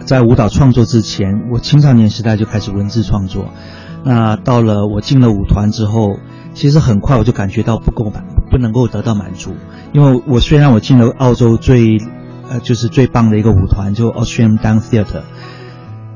[0.05, 3.49] 在舞蹈创作之前，我青少年时代就开始文字创作。
[4.05, 6.17] 那到了我进了舞团之后，
[6.55, 9.55] 其实很快我就感觉到不够满，不能够得到满足。
[9.93, 11.99] 因为我虽然我进了澳洲最，
[12.51, 15.23] 呃，就是最棒的一个舞团，就 Australian Dance Theatre，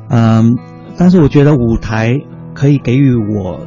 [0.08, 0.58] 嗯，
[0.98, 2.20] 但是我觉得舞台
[2.54, 3.60] 可以给予我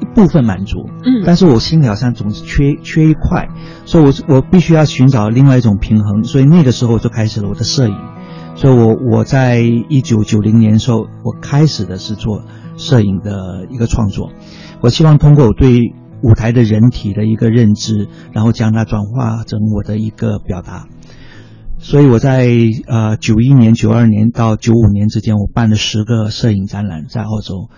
[0.00, 3.48] 一部分满足，嗯，但是我心里好像总是缺缺一块，
[3.84, 6.24] 所以我我必须要寻找另外一种平衡。
[6.24, 7.94] 所以那个时候我就开始了我的摄影。
[8.56, 12.42] 所以，我我在一九九零年时候，我开始的是做
[12.76, 14.32] 摄影的一个创作。
[14.80, 15.92] 我希望通过我对
[16.22, 20.88] 舞台的人体的一个认知，然后将它转化成我的一个表达。
[21.78, 22.48] 所以我在
[22.86, 27.68] 呃九一年、九二年到九五年之间，我办了十个摄影展览在澳洲。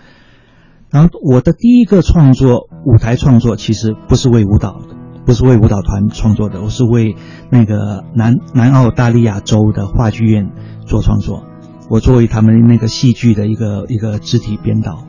[0.90, 4.97] 然后我的第一个创作舞台创作，其实不是为舞蹈的。
[5.28, 7.14] 不是为舞蹈团创作的，我是为
[7.50, 10.52] 那个南南澳大利亚州的话剧院
[10.86, 11.44] 做创作。
[11.90, 15.04] 我作为他们那个戏剧的一个一个肢体编导，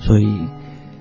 [0.00, 0.40] 所以，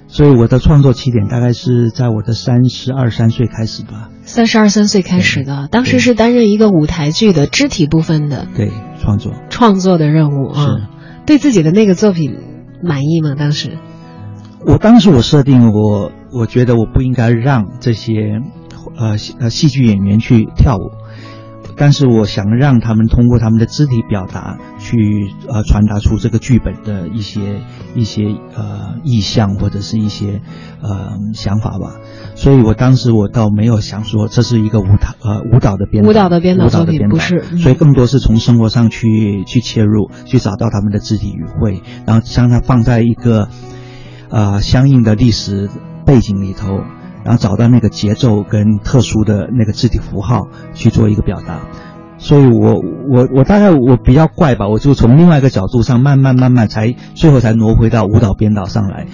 [0.08, 4.12] 所以我的创作起点大概是在我的三十二三岁开始吧。
[4.21, 10.75] 三十二三岁开始的，当时是担任一个舞台剧的肢体部分的对创作创作的任务啊。
[11.25, 12.36] 对自己的那个作品
[12.84, 13.34] 满意吗？
[13.36, 13.79] 当时？
[14.63, 18.43] 我当时我设定我我觉得我不应该让这些。
[18.97, 20.91] 呃，呃，戏剧演员去跳舞，
[21.75, 27.62] 但是我想让他们通过他们的肢体表达去呃传达出这个剧本的一些
[27.95, 30.41] 一些呃意象或者是一些
[30.82, 31.95] 呃想法吧。
[32.36, 43.49] 所以我当时我倒没有想说这是一个舞蹈呃舞蹈的编舞蹈的编导作品不是，所以更多是从生活上去去切入，去找到他们的肢体语汇，然后将它放在一个
[44.30, 45.69] 呃相应的历史
[46.06, 46.67] 背景里头。
[47.23, 51.62] 然后找到那个节奏跟特殊的那个字体符号去做一个表达，
[52.17, 59.08] 所以我我我大概我比较怪吧，我就从另外一个角度上慢慢慢慢才最后才挪回到舞蹈编导上来。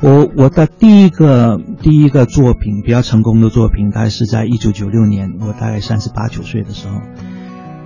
[0.00, 6.96] 我我的第一个第一个作品比较成功的作品，大概是在一九九六年，我大概三十八九岁的时候，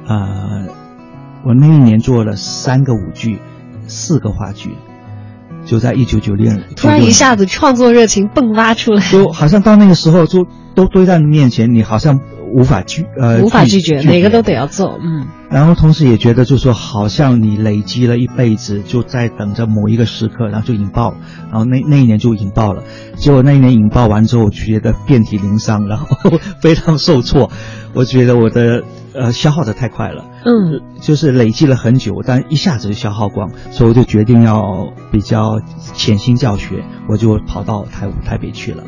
[0.07, 0.65] 啊，
[1.45, 3.39] 我那一年做了三个舞剧，
[3.87, 4.71] 四个话剧。
[5.67, 12.21] 就在一九九六年，突然一下子创作热情迸发出来，就好像到那个时候，就都堆在你面前，你好像
[12.55, 15.27] 无法拒呃无法拒绝，哪个都得要做，嗯。
[15.51, 21.15] 然后同时也觉得，就说好像你累积了一辈子，就在等着某一个时刻，然后就引爆，
[21.51, 22.83] 然后那那一年就引爆了。
[23.17, 26.07] 结果那一年引爆完之后，我觉得遍体鳞伤，然后
[26.61, 27.51] 非常受挫。
[27.93, 28.83] 我觉得我的。
[29.17, 35.61] 呃，消耗的太快了，嗯，就是累积了很久，但一下子就消耗光，所以我就决定要比较
[35.95, 38.85] 潜心教学，我就跑到台台北去了。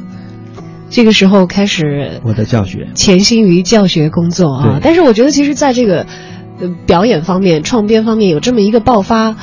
[0.91, 4.81] 这个时候开始我的教学，潜心于教学工作啊。
[4.83, 6.07] 但是我觉得，其实在这个
[6.87, 9.37] 表演方面、创编方面有这么一个爆发，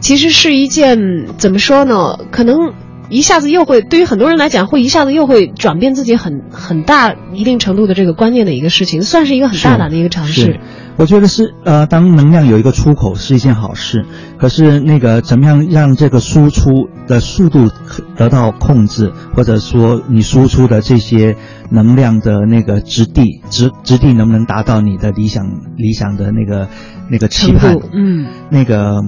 [0.00, 2.18] 其实是一件怎么说呢？
[2.30, 2.74] 可能。
[3.08, 10.58] 一下子又会对于很多人来讲，会一下子又会转变自己很很大一定程度的这个观念的一个事情，算是一个很大胆的一个尝试。
[10.96, 14.06] 我觉得是呃，当能量有一个出口是一件好事。
[14.38, 17.70] 可是那个怎么样让这个输出的速度
[18.16, 21.36] 得到控制，或者说你输出的这些
[21.70, 25.44] 能量的那个质地质质地能不能达到你的理想
[25.76, 26.66] 理想的那个
[27.10, 27.76] 那个期盼？
[27.92, 29.02] 嗯，那个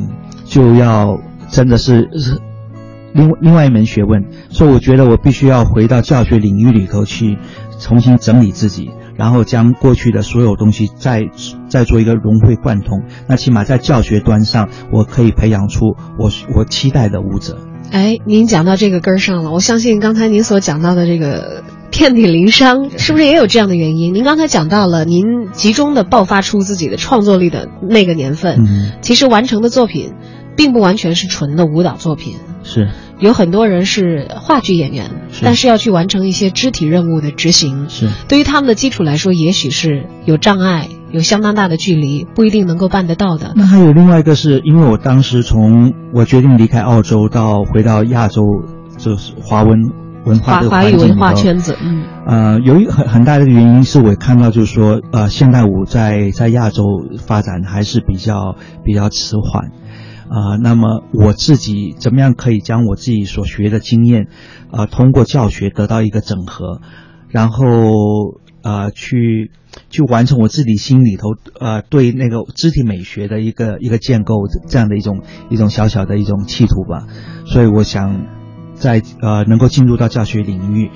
[0.45, 1.19] 就要
[1.51, 2.39] 真的是是。
[3.19, 7.37] 另另外一门学问，所以我觉得我必须要回到教学领域里头去，
[7.81, 11.23] 重新整理自己，然后将过去的所有东西再
[11.69, 13.03] 再做一个融会贯通。
[13.27, 17.59] 那起码在教学端上，我可以培养出我我期待的舞者。
[17.91, 24.15] 哎，您讲到这个根儿上了，我相信刚才您所讲到的这个遍体鳞伤，是不是也有这样的原因？
[24.15, 28.65] 您刚才讲到了您集中的爆发出自己的创作力的那个年份，
[29.01, 30.15] 其实完成的作品。
[30.57, 35.11] 并不完全是纯的舞蹈作品，是有很多人是话剧演员，
[35.43, 43.53] 但是要去完成一些肢体任务的执行，是对于他们的基础来说，也许是有障碍，有相当大的距离，不一定能够办得到的。
[43.57, 48.43] 那还有另外一个是，因为我当时从我决定离开澳洲到回到亚洲，
[48.97, 49.91] 就是华文
[50.25, 56.85] 文化的华语文化圈子，嗯，呃，有一很很大的原因是我看到就是说，呃，现代舞在在亚洲
[57.27, 58.55] 发展还是比较
[58.85, 59.73] 比较迟缓。
[60.31, 64.29] 啊，那么我自己怎么样可以将我自己所学的经验，
[64.71, 66.81] 啊，通过教学得到一个整合，
[67.29, 69.51] 然后啊，去
[69.89, 74.35] 去完成我自己心里头呃对那个肢体美学的一个一个建构
[74.69, 77.07] 这样的一种一种小小的一种企图吧。
[77.47, 78.27] 所以我想
[78.75, 80.91] 在呃能够进入到教学领域，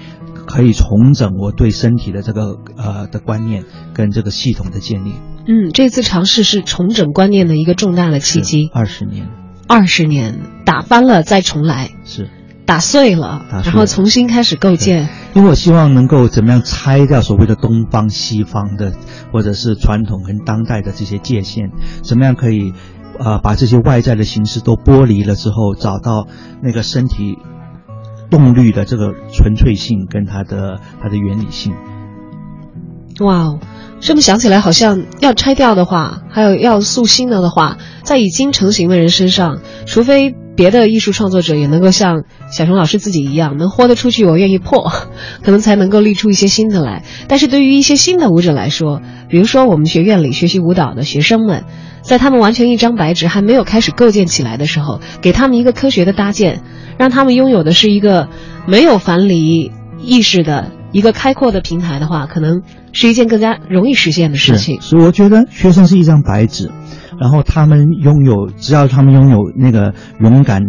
[0.46, 3.64] 可以重整我对身体的这个呃的观念
[3.94, 5.14] 跟这个系统的建立。
[5.46, 8.70] 嗯，这次尝试是重整观念的一个重大的契机。
[8.72, 9.28] 二十年，
[9.66, 12.30] 二十年打翻了再重来，是
[12.64, 15.08] 打碎了，然后重新开始构建。
[15.34, 18.92] 因为我希望能够怎么样拆掉所谓的东方西方的，
[19.32, 21.70] 或者是传统跟当代的这些界限，
[22.02, 22.72] 怎么样可以
[23.18, 26.28] 啊把这些外在的形式都剥离了之后，找到
[26.62, 27.36] 那个身体
[28.30, 31.74] 动力的这个纯粹性跟它的它的原理性。
[33.20, 33.58] 哇哦。
[34.02, 44.90] 这么想起来，好像要拆掉的话，还有要塑新的的话，在已经成型的人身上，除非别的艺术创作者也能够像小熊老师自己一样，能豁得出去，我愿意破，
[45.44, 47.04] 可能才能够立出一些新的来。
[47.28, 51.62] 但是对于一些新的舞者来说，比如说我们学院里学习舞蹈的学生们，
[52.02, 56.60] 在他们完全一张白纸还没有开始构建起来的时候，给他们一个科学的搭建，
[56.98, 58.28] 让他们拥有的是一个
[58.66, 60.72] 没有樊篱意识的。
[60.92, 64.80] 一个开阔的平台的话，可能是一件更加容易实现的事情。
[64.80, 66.70] 所以我觉得学生是一张白纸，
[67.18, 70.62] 然后他们拥有，只要他们拥有那个勇敢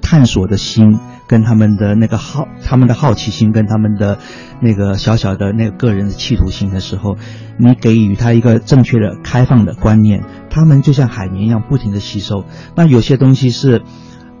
[0.00, 4.18] 探索的心，跟他们的那个好，他们的好奇心，跟他们的
[4.62, 7.16] 那个小小的那个个人的企图心的时候，
[7.58, 12.44] 你给予他一个正确的、开放的观念，他们就像海绵一样不停的吸收。
[12.74, 13.82] 那有些东西是。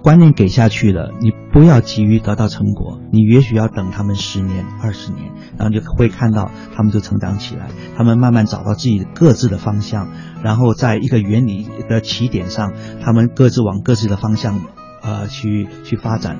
[0.06, 10.08] 观念给下去了，你不要急于得到成果，你也许要等他们十年、二十年，然后就会看到他们就成长起来，他们慢慢找到自己各自的方向，
[10.44, 14.60] 然后在一个原理的起点上，他们各自往各自的方向，
[15.02, 16.38] 呃，去去发展。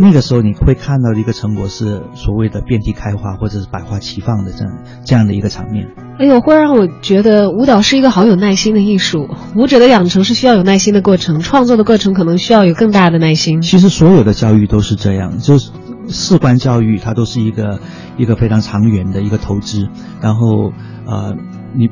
[0.00, 4.72] 那个时候你会看到的一个成果是所谓的遍地开花或者是百花齐放的这样
[5.04, 5.88] 这样的一个场面。
[6.18, 13.60] 哎呦，会让我觉得舞蹈是一个好有耐心的艺术，舞者的养成是需要有耐心的过程，创作的过程可能需要有更大的耐心。
[13.60, 15.72] 其实所有的教育都是这样，就是
[16.08, 17.80] 事关教育，它都是一个
[18.16, 19.88] 一个非常长远的一个投资。
[20.20, 20.72] 然后
[21.06, 21.36] 呃，
[21.74, 21.90] 你。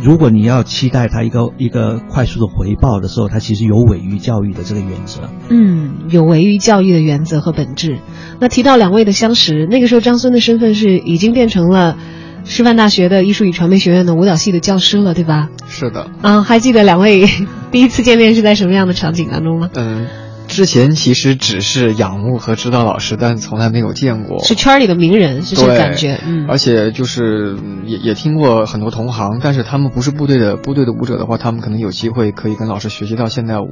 [0.00, 5.28] 如果你要期待他一个一个快速的回报的时候，他其实有违于教育的这个原则。
[5.48, 7.98] 嗯，有违于教育的原则和本质。
[8.40, 11.96] 那提到两位的相识，那个时候张孙的身份是已经变成了
[12.44, 15.48] 师范大学的艺术与传媒学院的舞蹈系的教师了，对吧？
[15.68, 16.10] 是的。
[16.22, 17.26] 啊，还记得两位
[17.70, 19.70] 第一次见面是在什么样的场景当中吗？
[19.74, 20.06] 嗯。
[20.48, 24.42] 之前其实只是仰慕和指导老师，但从来没有见过。
[24.42, 26.18] 是圈里的名人，是这感觉。
[26.24, 33.70] 嗯，而且就是也也听过很多同行，但是他们不是部队的部队的舞者的话，他们可能有机会可以跟老师学习到现代舞。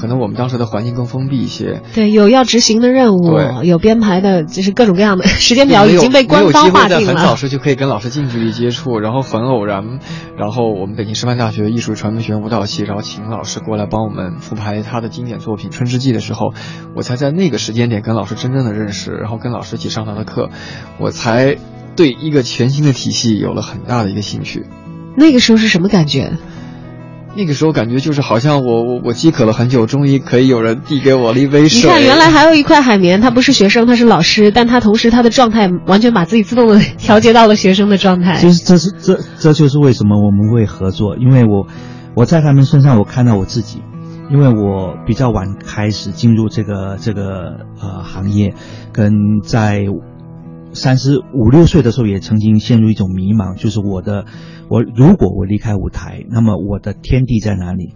[0.00, 1.82] 可能我们当时的环境更封闭一些。
[1.94, 7.14] 对，有要执行的任务，有编排的，就是各种各样的 时间表已经被官方划定了。
[7.14, 9.98] 很早时就可以跟老师近距离接触，然后很偶然，
[10.36, 16.52] 然后我们北京师范大学艺术传媒学院舞蹈系，然后请老师过来帮我们复排他的经典作品《春之祭》的时候。
[16.96, 20.50] 我才在那个时间点跟老师真正的认识，然后跟老师一起上他的课，
[20.98, 21.56] 我才
[21.94, 24.66] 对一个全新的体系有了很大的一个兴趣。
[25.16, 26.32] 那个时候是什么感觉？
[27.36, 31.82] 那个时候感觉就是好像我我我饥渴了很久，终于可以有人递给我了一杯水。
[31.82, 38.34] 你看，原来还有一块海绵，他不是学生，他是老师，但他同时他的状态完全把自己自动的调节到了学生的状态。
[38.40, 41.68] 其实这是这这就是为什么我们会合作，因为我
[42.16, 43.80] 我在他们身上我看到我自己。
[44.30, 48.54] 因为我比较晚开始进入这个这个呃行业，
[48.92, 49.86] 跟在
[50.72, 54.26] 三十五六岁的时候也曾经陷入一种迷茫，就是我的
[54.68, 57.92] 我如果我离开舞台，那么我的天地在哪里？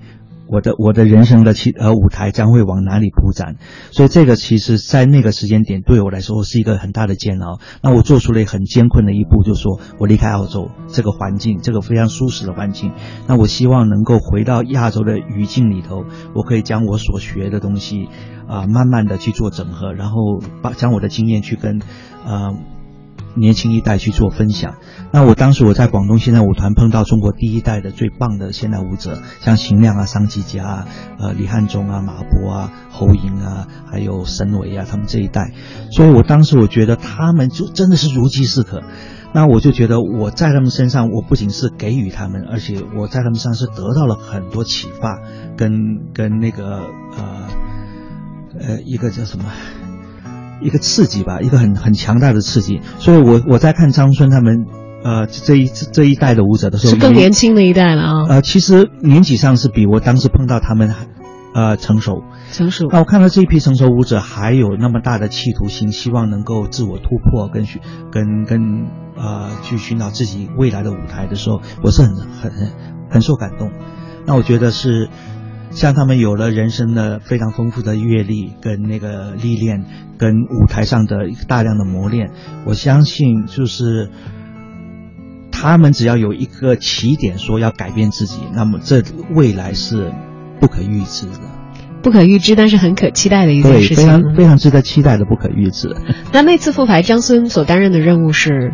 [0.54, 3.56] 我的我的人生的其呃舞台将会往哪里铺展？
[3.90, 7.58] 所以这个其实，在那个时间点对我来说是一个很大的煎熬。
[7.82, 12.92] 那我做出了很艰困的一步，就是说我离开澳洲这个环境，这个非常舒适的环境。
[13.26, 16.04] 那我希望能够回到亚洲的语境里头，
[16.36, 18.08] 我可以将我所学的东西
[18.46, 21.80] 啊，慢慢的去做整合，然后把将我的经验去跟
[22.24, 22.54] 呃。
[23.36, 24.74] 年轻一代去做分享。
[25.12, 35.52] 那我当时我在广东现代舞团碰到中国第一代的最棒的现代舞者，像邢亮啊、桑吉佳啊、呃李汉忠啊、马波啊、侯莹啊，还有沈伟啊，他们这一代。
[35.90, 38.82] 所以我当时我觉得他们就真的是如饥似渴。
[39.36, 45.18] 那我就觉得我在他们身上，我不仅是给予他们，而且我在他们身上是得到了很多启发，
[45.56, 46.84] 跟跟那个
[47.16, 47.48] 呃
[48.60, 49.44] 呃一个叫什么？
[50.60, 52.80] 一个刺激吧，一个很很强大的刺激。
[52.98, 54.66] 所以，我我在看张春他们，
[55.02, 58.24] 呃，这一这一代的舞者的时候，是更年轻的一代了啊。
[58.28, 60.94] 呃，其实年纪上是比我当时碰到他们，
[61.54, 62.22] 呃，成熟。
[62.52, 62.88] 成熟。
[62.90, 67.80] 那我看到这一批成熟舞者还有那么大的企图心，希望能够自我突破，跟寻
[68.10, 68.86] 跟跟
[69.16, 72.52] 呃去寻找自己未来的舞台的时候，我是很很
[73.10, 73.70] 很受感动。
[74.26, 75.08] 那我觉得是。
[75.74, 79.84] 像他们有了人生的非常丰富的阅历跟那个历练，
[80.16, 82.30] 跟舞台上的大量的磨练，
[82.64, 84.08] 我相信就是
[85.50, 89.02] 他们只要有一个起点，说要改变自己，那么这
[89.34, 90.12] 未来是
[90.60, 91.40] 不可预知的，
[92.02, 95.94] 不可预知，但是很可期待的一件事情，非常非常值得期待的，不可预知。
[96.32, 98.72] 那那次复排，张孙所担任的任务是。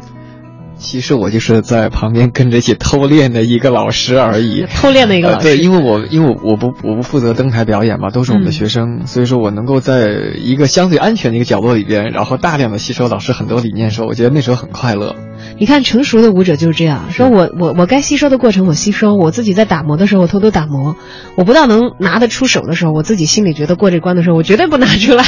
[0.81, 5.45] 其实我就是在旁边跟着一起偷练的一个老师而已， 偷练的一个老师。
[5.45, 10.09] 对，因为我因为我不我不负责登台表演嘛，都是我们的学生，所以说我能够在
[10.39, 15.15] 一个相对安全的一个角落里边，然后大量的吸收老师很多理念的时候，我觉得那时候很快乐。
[15.59, 20.97] 你看，成熟的舞者就是这样，说我我我该吸收的过程我吸收，我自己在打磨的时候我偷偷打磨，
[21.37, 25.25] 我不到能拿得出手的时候，我自己心里觉得过这关的时候，我绝对不拿出来，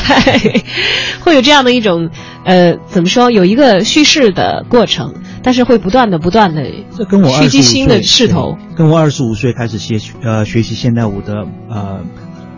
[1.21, 2.11] 会有这样的一种
[2.45, 5.15] 呃怎么说，有一个叙事的过程。
[5.45, 6.63] 但是会不断的、不断的，
[6.97, 12.05] 这跟我蓄积新的势头，跟我二十五岁开始学呃学习现代舞的呃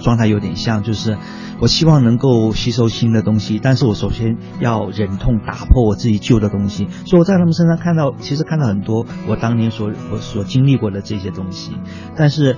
[0.05, 1.17] 状态有点像，就是
[1.61, 11.73] 我希望能够吸收新的东西，但是我首先要忍痛打破我自己旧的东西，所以我在他们身上看到，其实看到很多我当年所我所经历过的这些东西，
[12.15, 12.57] 但是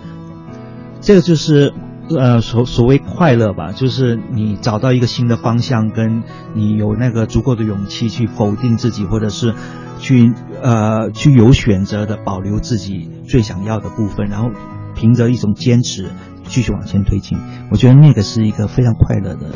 [1.00, 1.72] 这个就是
[2.10, 6.24] 呃所所谓快乐吧，就是你找到一个新的方向，跟
[6.54, 9.54] 你有那个足够的勇气去否定自己，或者是。
[9.98, 14.50] 去呃去有选择的保留自己最想要的部分，然后
[14.94, 16.10] 凭着一种坚持
[16.48, 17.38] 继续往前推进。
[17.70, 19.50] 我觉得那个是一个非常快乐的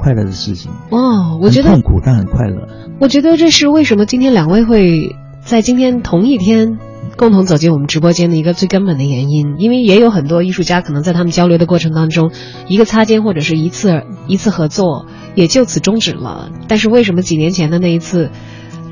[0.00, 0.70] 快乐的事情。
[0.90, 2.68] 哦，我觉得很痛苦但很快乐。
[3.00, 6.78] 我觉得这是为什么今天两位会在今天同一天
[7.16, 12.30] 共同走进我们直播间的一个最根本的原因，因为也有很多艺术家可能在他们交流的过程当中，
[12.66, 16.50] 一个擦肩或者是一次一次合作也就此终止了。
[16.68, 18.30] 但是为什么几年前的那一次，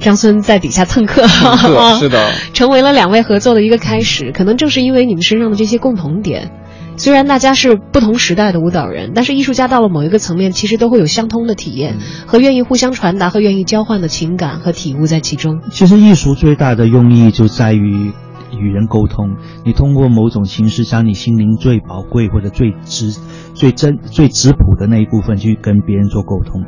[0.01, 1.27] 张孙在底下蹭课，
[1.99, 4.33] 是的， 成为了两位合作的一个开始？
[4.33, 6.51] 可能正是因为你们身上的这些共同点。
[6.97, 15.61] 虽然大家是不同时代的舞蹈人，但是艺术家到了某一个层面，其实都会有相通的体验和愿意互相传达和愿意交换的情感和体悟在其中。
[15.71, 18.13] 其实艺术最大的用意就在于
[18.57, 23.19] 与人沟通，你通过某种形式将你心灵最宝贵或者最直、
[23.55, 26.65] 最真、最质朴的那一部分去跟别人做沟通。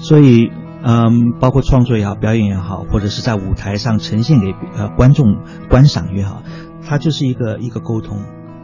[0.00, 0.50] 所以，
[0.84, 5.36] 嗯，包括创作也好，表演也好，或者是在舞台上呈现给呃观众
[5.70, 6.42] 观赏也好，
[6.86, 8.18] 它就是一个一个沟通。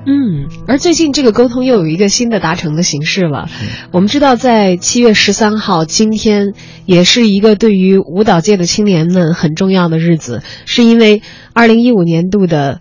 [0.07, 3.49] 嗯，而最近这个沟通又有一个新的达成的形式了。
[3.91, 6.53] 我们知道，在七月十三号，今天
[6.85, 11.23] 也是一个对于舞蹈界的青年们很重要的日子，是因为
[11.55, 12.81] 二零一五年度的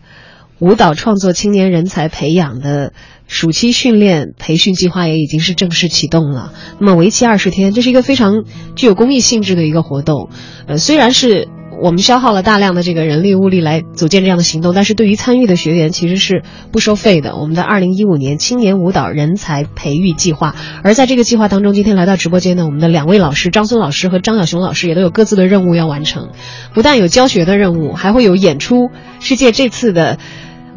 [0.59, 2.91] 舞蹈创作青年人才培养的
[3.27, 6.51] 暑期训练培训计划也已经是正式启动了。
[6.79, 8.43] 那么为期二十天，这是一个非常
[8.75, 10.29] 具有公益性质的一个活动。
[10.67, 11.47] 呃，虽然是。
[11.81, 17.35] 我们消耗了大量的这个人力物力来组建这样的行动，但是对于参与的学员其实是不收费的。
[17.35, 26.29] 我们的二零一五年青年舞蹈人才培育计划，而在这个计划当中，今天来到直播间的我们的两位老师张孙老师和张小雄老师也都有各自的任务要完成，
[26.73, 28.89] 不但有教学的任务，还会有演出。
[29.19, 30.19] 世界这次的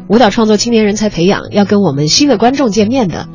[0.07, 3.27] 舞蹈创作青年人才培养要跟我们新的观众见面的，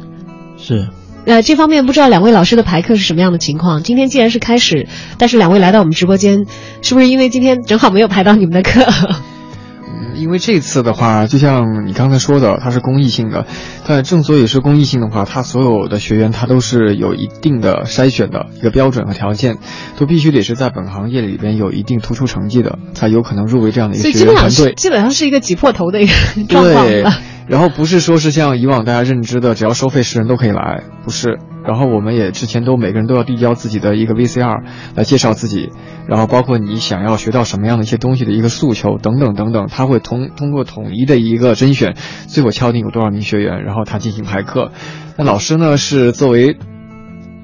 [0.58, 0.88] 是。
[1.24, 3.82] 呃，这方面不知道两位老师的排课是什么样的情况？
[3.82, 6.46] 今天既然是开始，但是两位来到我们直播间，
[6.82, 8.82] 是不是因为今天正好没有排到你们的课？
[8.82, 13.46] 嗯， 因为这次的话，就像你刚才说的，它是公益性的。
[13.86, 19.58] 但正所以是公益性的话，它所有的学员他都是有一定的筛选的一个标准和条件，
[19.98, 24.72] 都必须得是在本行业里边有一定突出成绩的，才有可能入围这样的一个学员团队。
[24.74, 26.12] 基本上是一个挤破头的一个
[26.48, 27.12] 状况了。
[27.48, 31.38] 然后不是说是像以往大家认知的，只要收费十人都可以来，不是。
[31.64, 34.64] 然后我们也之前都每个人都要递交自己的一个 VCR
[34.96, 35.70] 来介绍自己，
[36.08, 41.94] 然后包括你想要学到什么样的一些东西的一个诉求等等等等，他会通通过统一的一个甄选，
[42.26, 44.72] 最后敲定有多少名学员，然后他进行排课。
[45.16, 46.56] 那老师呢是作为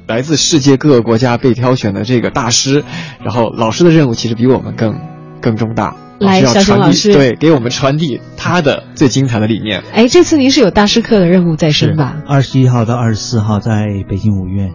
[0.09, 2.85] 来自世界各个国家被挑选的这个大师，
[3.23, 4.99] 然后老师的任务其实比我们更
[5.41, 5.97] 更重大。
[6.19, 9.85] 来，小熊老师，对，给我们传递他的最精彩的理念。
[9.93, 12.17] 哎，这次您是有大师课的任务在身吧？
[12.27, 14.73] 二十一号到二十四号在北京五院，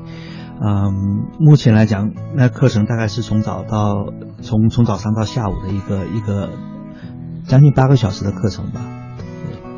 [0.66, 6.52] 嗯，目前来讲，那课程大概是从早到从从早上到下午的一个一个
[7.46, 8.80] 将近八个小时的课程吧。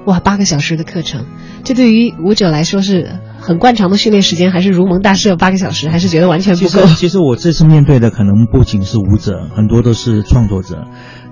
[0.05, 1.25] 哇，八个小时的课程，
[1.63, 6.83] 这对于舞者来说是很惯常的训练时间，还是如蒙大赦八个小时，还是觉得完全不够？
[6.95, 10.87] 其实我这次面对的可能不仅是舞者，很多都是创作者。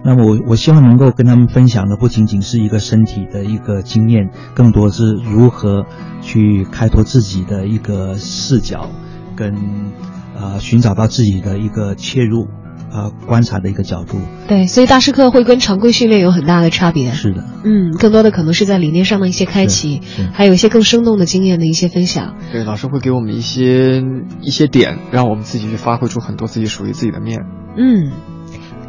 [0.05, 5.85] 那么我我希望能够跟他们分享的不仅仅是一个身体的一个经验，更多是如何
[6.21, 8.91] 去开拓自己的一个视角，
[9.35, 9.55] 跟
[10.39, 12.47] 呃寻找到自己的一个切入
[12.93, 14.19] 呃观察的一个角度。
[14.47, 17.11] 对，所以大师课会跟常规训练有很大的差别。
[17.11, 22.35] 是的，嗯，更多的可能是在理念上的一些开启，还有一些更生动的经验的一些分享。
[22.51, 24.03] 对，老师会给我们一些
[24.41, 27.41] 一些点，让我们自己去发挥出很多自己属于自己的面。
[27.75, 28.11] 嗯。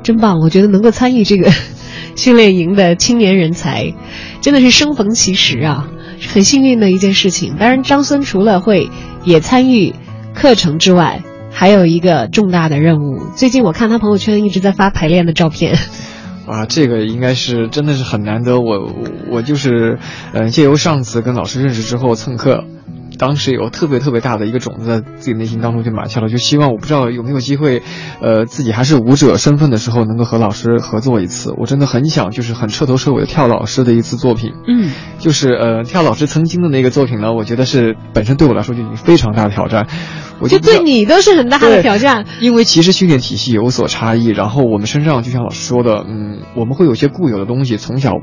[0.02, 0.40] 真棒！
[0.40, 1.50] 我觉得能够参与这个
[2.14, 3.94] 训练营的青年人才，
[4.42, 5.88] 真的是生逢其时啊，
[6.34, 7.56] 很幸运的一件事情。
[7.58, 8.90] 当然，张孙除了会
[9.24, 9.94] 也参与
[10.34, 11.22] 课程之外，
[11.54, 13.20] 还有一个重大的任务。
[13.36, 15.78] 最近我看他朋友圈一直在发排练的照片。
[16.46, 18.60] 啊，这个应该是真的是很难得。
[18.60, 18.92] 我
[19.30, 19.98] 我就是，
[20.34, 22.64] 呃，借由上次跟老师认识之后蹭课。
[23.18, 27.82] 当时有特别特别大的一个种子在自己内心当中就埋下了，就希望我不知道有没有机会，
[28.20, 31.54] 呃，自己还是舞者身份的时候，能够和老师合作一次。
[31.56, 34.52] 我真的很想，就是很彻头彻尾的跳老师的一次作品。
[34.66, 39.86] 嗯，就是呃，跳老师曾经的那个作品呢，我觉得是本身对我来说就已经非常大的挑战。
[40.40, 48.14] 我就对你都是很大的挑战，因为其实训练体系有所差异，然后我们身上就像老师说的，嗯，我们会有些固有的东西从小。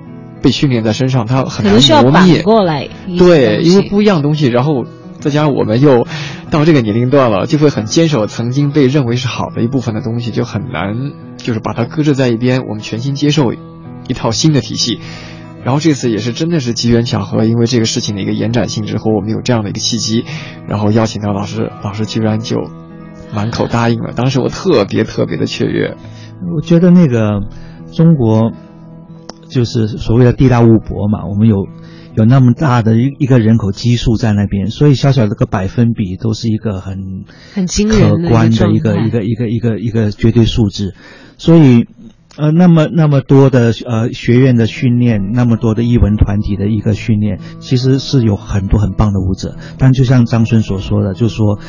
[0.42, 2.42] 被训练在身上，它很难磨灭。
[2.42, 2.88] 过来，
[3.18, 4.86] 对，因为不一样东西，然后
[5.20, 6.08] 再加上我们又
[6.50, 10.96] 到这个年龄段了，就会很坚守曾经被认为是好的一部分的东西，就很难
[11.38, 12.64] 就是把它搁置在一边。
[12.68, 15.00] 我们全心接受一套新的体系。
[15.64, 20.26] 然后这次也是真的是机缘巧合，因为这个事情的一个延展性之后，我们有这样的一个契机，
[20.68, 22.58] 然后邀请到老师，老师居然就
[23.32, 24.12] 满口答应了。
[24.16, 25.98] 当时我特别特别的雀跃。
[26.56, 27.42] 我觉得那个
[27.94, 28.52] 中国。
[29.52, 31.68] 就是所谓的地大物博嘛，我们有
[32.16, 40.96] 有那么大的一一个人口基数在那边，所以小小的个百分比都是一个很很惊人可观的一个一个一个一个一个绝对数字，
[41.38, 41.86] 所以。
[42.38, 49.58] 呃，那么那么多的呃学院的训练，那么多的艺文团体的一个训练，其实是有很多很棒的舞者。
[49.78, 51.60] 但就像张春所说的，就说，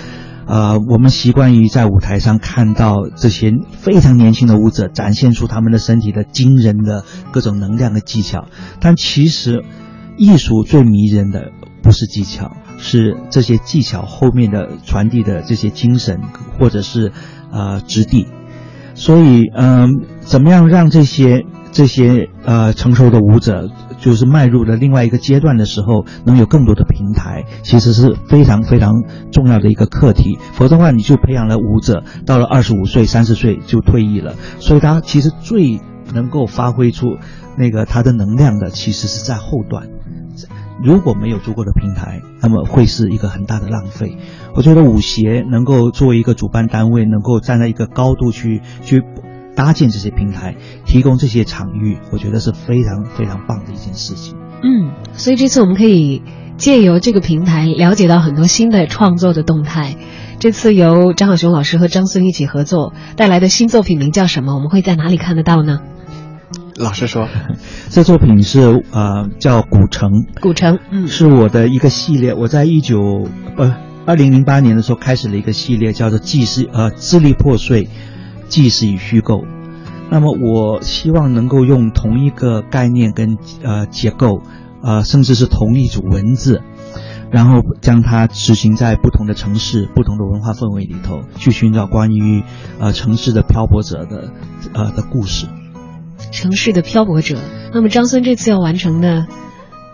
[0.47, 8.47] 呃，我们习惯于在舞台上看到这些非常年轻的舞者展现出他们的身体的惊人的各种能量的技巧，
[8.81, 9.65] 但其实
[10.17, 16.21] 艺术最迷人的不是技巧，是这些技巧后面的传递的这些精神，
[16.59, 17.13] 或者是
[17.51, 18.27] 呃质地。
[18.95, 23.71] 所以，嗯，怎么样让这些这些呃成熟的舞者，
[24.03, 30.37] 就是迈入了另外一个阶段的时候，能有更多的平台，其实是非常非常重要的一个课题。
[30.53, 34.35] 否则的话，你就培养了舞者，到了二十五岁、三十岁就退役了。
[34.59, 35.81] 所以，他其实最
[36.13, 37.17] 能够发挥出
[37.57, 39.89] 那个他的能量的，其实是在后段。
[40.83, 44.17] 如果没有足够的平台，那么会是一个很大的浪费。
[44.55, 49.05] 我觉得舞协能够作为一个主办单位，能够站在一个高度去去
[49.55, 54.37] 搭建这些平台，提供这些场域，我觉得是非常非常棒的一件事情。
[54.63, 56.23] 嗯，所以这次我们可以
[56.57, 59.97] 借由这个平台了解到很多新的创作的动态。
[60.39, 64.55] 这次由张小雄老师和张孙一起合作带来的新作品名叫什么？
[64.55, 65.81] 我们会在哪里看得到呢？
[66.77, 67.29] 老师说，
[67.91, 72.35] 这作品是呃叫《古城》，古城，嗯，是我的一个系列。
[72.35, 73.77] 我在一九呃
[74.07, 77.89] 二零零八年的时候开始了一个系列，叫做《纪事》呃支离破碎，
[78.53, 79.45] 纪实与虚构。
[80.11, 84.43] 那么我希望能够用同一个概念跟呃结构，
[84.83, 86.61] 呃甚至是同一组文字，
[87.31, 92.43] 然后将它执行在不同的城市、不同的文化氛围里头，去寻找关于
[92.79, 94.31] 呃城市的漂泊者的
[94.75, 95.47] 呃的故事。
[96.31, 97.39] 城市的漂泊者。
[97.73, 99.27] 那么张孙这次要完成的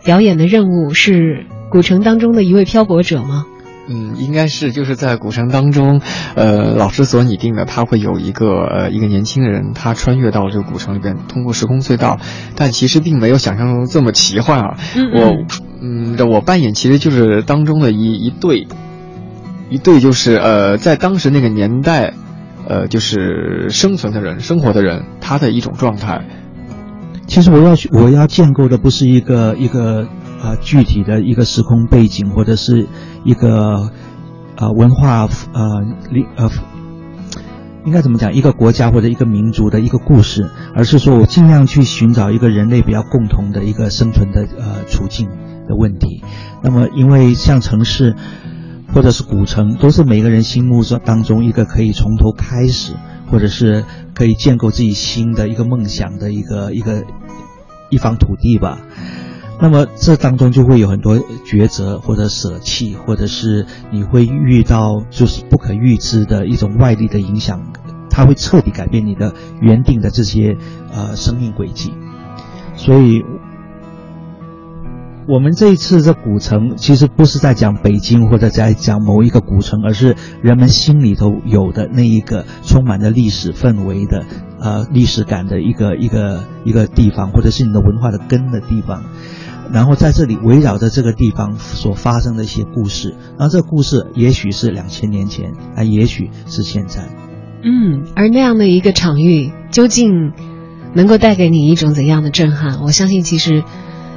[0.05, 3.47] 表演的任务是古城当中的一位漂泊者吗？
[3.89, 6.01] 嗯，应该是就是在古城当中，
[6.35, 12.19] 呃，老师所拟定的，他会有一个呃一个年轻人，他穿越到这个古城里边，通过时空隧道，
[12.55, 14.77] 但其实并没有想象中这么奇幻啊。
[15.15, 15.45] 我
[15.81, 18.69] 嗯，我扮演其实就是当中的一一对，
[19.71, 22.15] 一对就是呃，在当时那个年代。
[22.71, 26.23] 呃，就是生存的人，生活的人，他的一种状态。
[27.27, 30.07] 其实我要我要建构的不是一个一个
[30.43, 32.87] 啊具体的一个时空背景，或者是
[33.25, 33.91] 一个
[34.57, 36.51] 啊文化呃历呃
[37.85, 45.29] 应该怎么讲一个国家或者一个民族的一个故事，而是说我尽量去寻找一个人类比较共同的一个生存的呃处境
[45.69, 46.23] 的问题。
[46.63, 48.15] 那么，因为像城市。
[48.91, 52.95] 或者是古城，都是每个人心目中当中一个可以从头开始，
[53.31, 53.85] 或者是
[54.15, 57.05] 可以建构自己新的一个梦想的一个一个
[57.91, 58.81] 一方土地吧。
[59.61, 67.61] 那么这当中就会有很多抉择或者舍弃，或者是你会遇到就是不可预知的一种外力的影响，
[68.09, 70.57] 它会彻底改变你的原定的这些
[70.93, 71.93] 呃生命轨迹。
[72.77, 73.25] 所以。
[75.31, 84.25] 我们这一次这古城，其实不是在讲北京或者在讲某一个古城，而是人们心里头有的那一个充满着历史氛围的，
[84.59, 89.03] 呃，历史感的一个一个一个地方，或者是你的文化的根的地方。
[89.73, 97.09] 然后在这里围绕着这个地方所发生的一些故事，然后这个故事也许是两千年前，啊，也许是现在。
[97.63, 100.33] 嗯，而那样的一个场域，究竟
[100.95, 102.81] 能够带给你一种怎样的震撼？
[102.83, 103.65] 我相信，其实。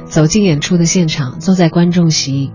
[0.04, 2.50] 走进演出的现场，坐在观众席，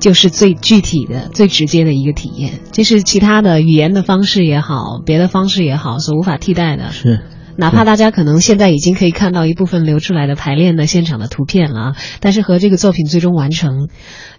[0.00, 2.60] 就是最具体的、最直接的一个体验。
[2.72, 6.92] 这是其他的语言的方式也好，别的方式也好，所无法替代的。
[6.92, 7.20] 是，
[7.56, 13.88] 哪怕大家可能现在已经可以看到一部分流出来的排练的现场的图片了，但是和这个作品最终完成，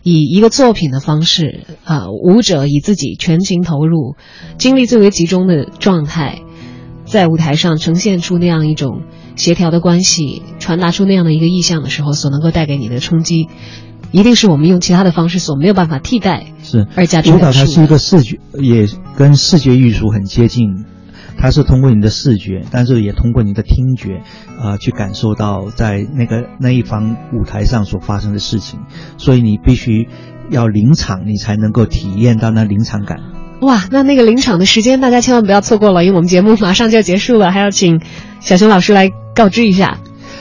[0.03, 4.16] 以一个作品的方式，啊，舞者以自己全情投入、
[4.57, 6.41] 精力最为集中的状态，
[7.05, 9.01] 在舞台上呈现出那样一种。
[9.38, 13.49] 协调的关系，传达出那样的一个意象的时候，所能够带给你的冲击，
[14.13, 16.45] 一定是我们用其他的方式所没有办法替代。
[16.63, 18.88] 是而加舞蹈它是一个视觉，也
[19.18, 20.86] 跟视觉艺术很接近。
[21.38, 24.21] 它是通过你的视觉，但是也通过你的听觉，
[24.59, 28.79] 啊，去感受到在那个那一方舞台上所发生的事情。
[29.17, 30.07] 所以你必须
[30.49, 33.19] 要临场，你才能够体验到那临场感。
[33.61, 38.01] 哇，那那个临场的时间，大家千万不要错过了，因为我们节目马上就要结束了，还要请
[38.39, 39.11] 小熊老师来。
[39.36, 39.99] 告知一下，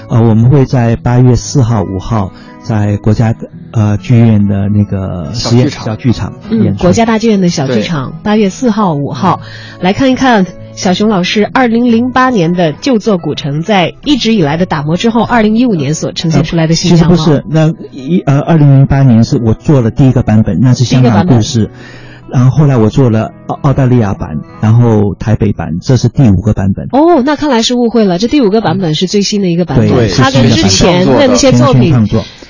[0.09, 2.31] 呃，我们会在八月四号、五号
[2.63, 3.35] 在国家
[3.73, 9.41] 呃剧院的那个实验小剧场，嗯，国家大剧院的小剧场，八月四号、五号
[9.81, 10.47] 来看一看
[10.77, 17.17] 小熊老师二零零八年的旧作古城，在一直以来的打磨之后，二零一五年所呈现出来的新样貌。
[17.17, 21.71] 其实不是，那一呃，二零零八年是我做了第一个版本，那是香港故事。
[22.33, 26.87] 然后后来我做了澳澳大利亚版，然后台北版，这是第五个版本。
[26.91, 31.95] 哦，那看来是误会了，这第五个版本是最新的一个版本，对，它跟之前的那些作品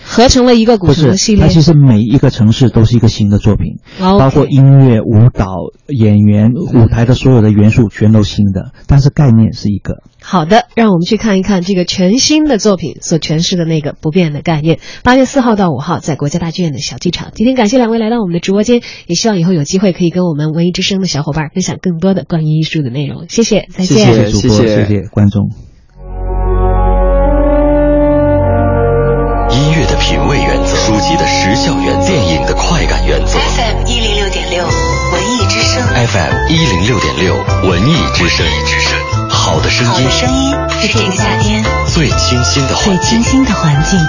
[0.04, 1.44] 合成了一个古城系列。
[1.44, 5.46] 它其实每一个城市都是一个新的作品，包括音乐、舞蹈、
[5.88, 10.02] 演员、舞台的所有的元素全都新的，但是概念是一个。
[10.22, 14.78] 好的，让我们去看一看这个全新的作品所诠释的那个不变的概念。
[15.02, 17.30] 八月四号到五号，在国家大剧院的小剧场。
[17.34, 23.26] 今天感谢两位来到我们的直播间，也希望以后有机会可以跟我们文艺之声的小伙伴分享更多的关于艺术的内容。
[23.28, 24.06] 谢谢，再见。
[24.06, 25.73] 谢谢主播，谢谢观众。
[29.54, 33.38] 音乐的品味原则，书籍的时效原则，电影的快感原则。
[33.38, 35.80] FM 一零六点六，文艺之声。
[35.86, 38.44] FM 一零六点六，文艺之声。
[39.30, 42.94] 好的声音，好的声音是这个夏天最清新的环境。
[42.98, 44.00] 最清新的环境。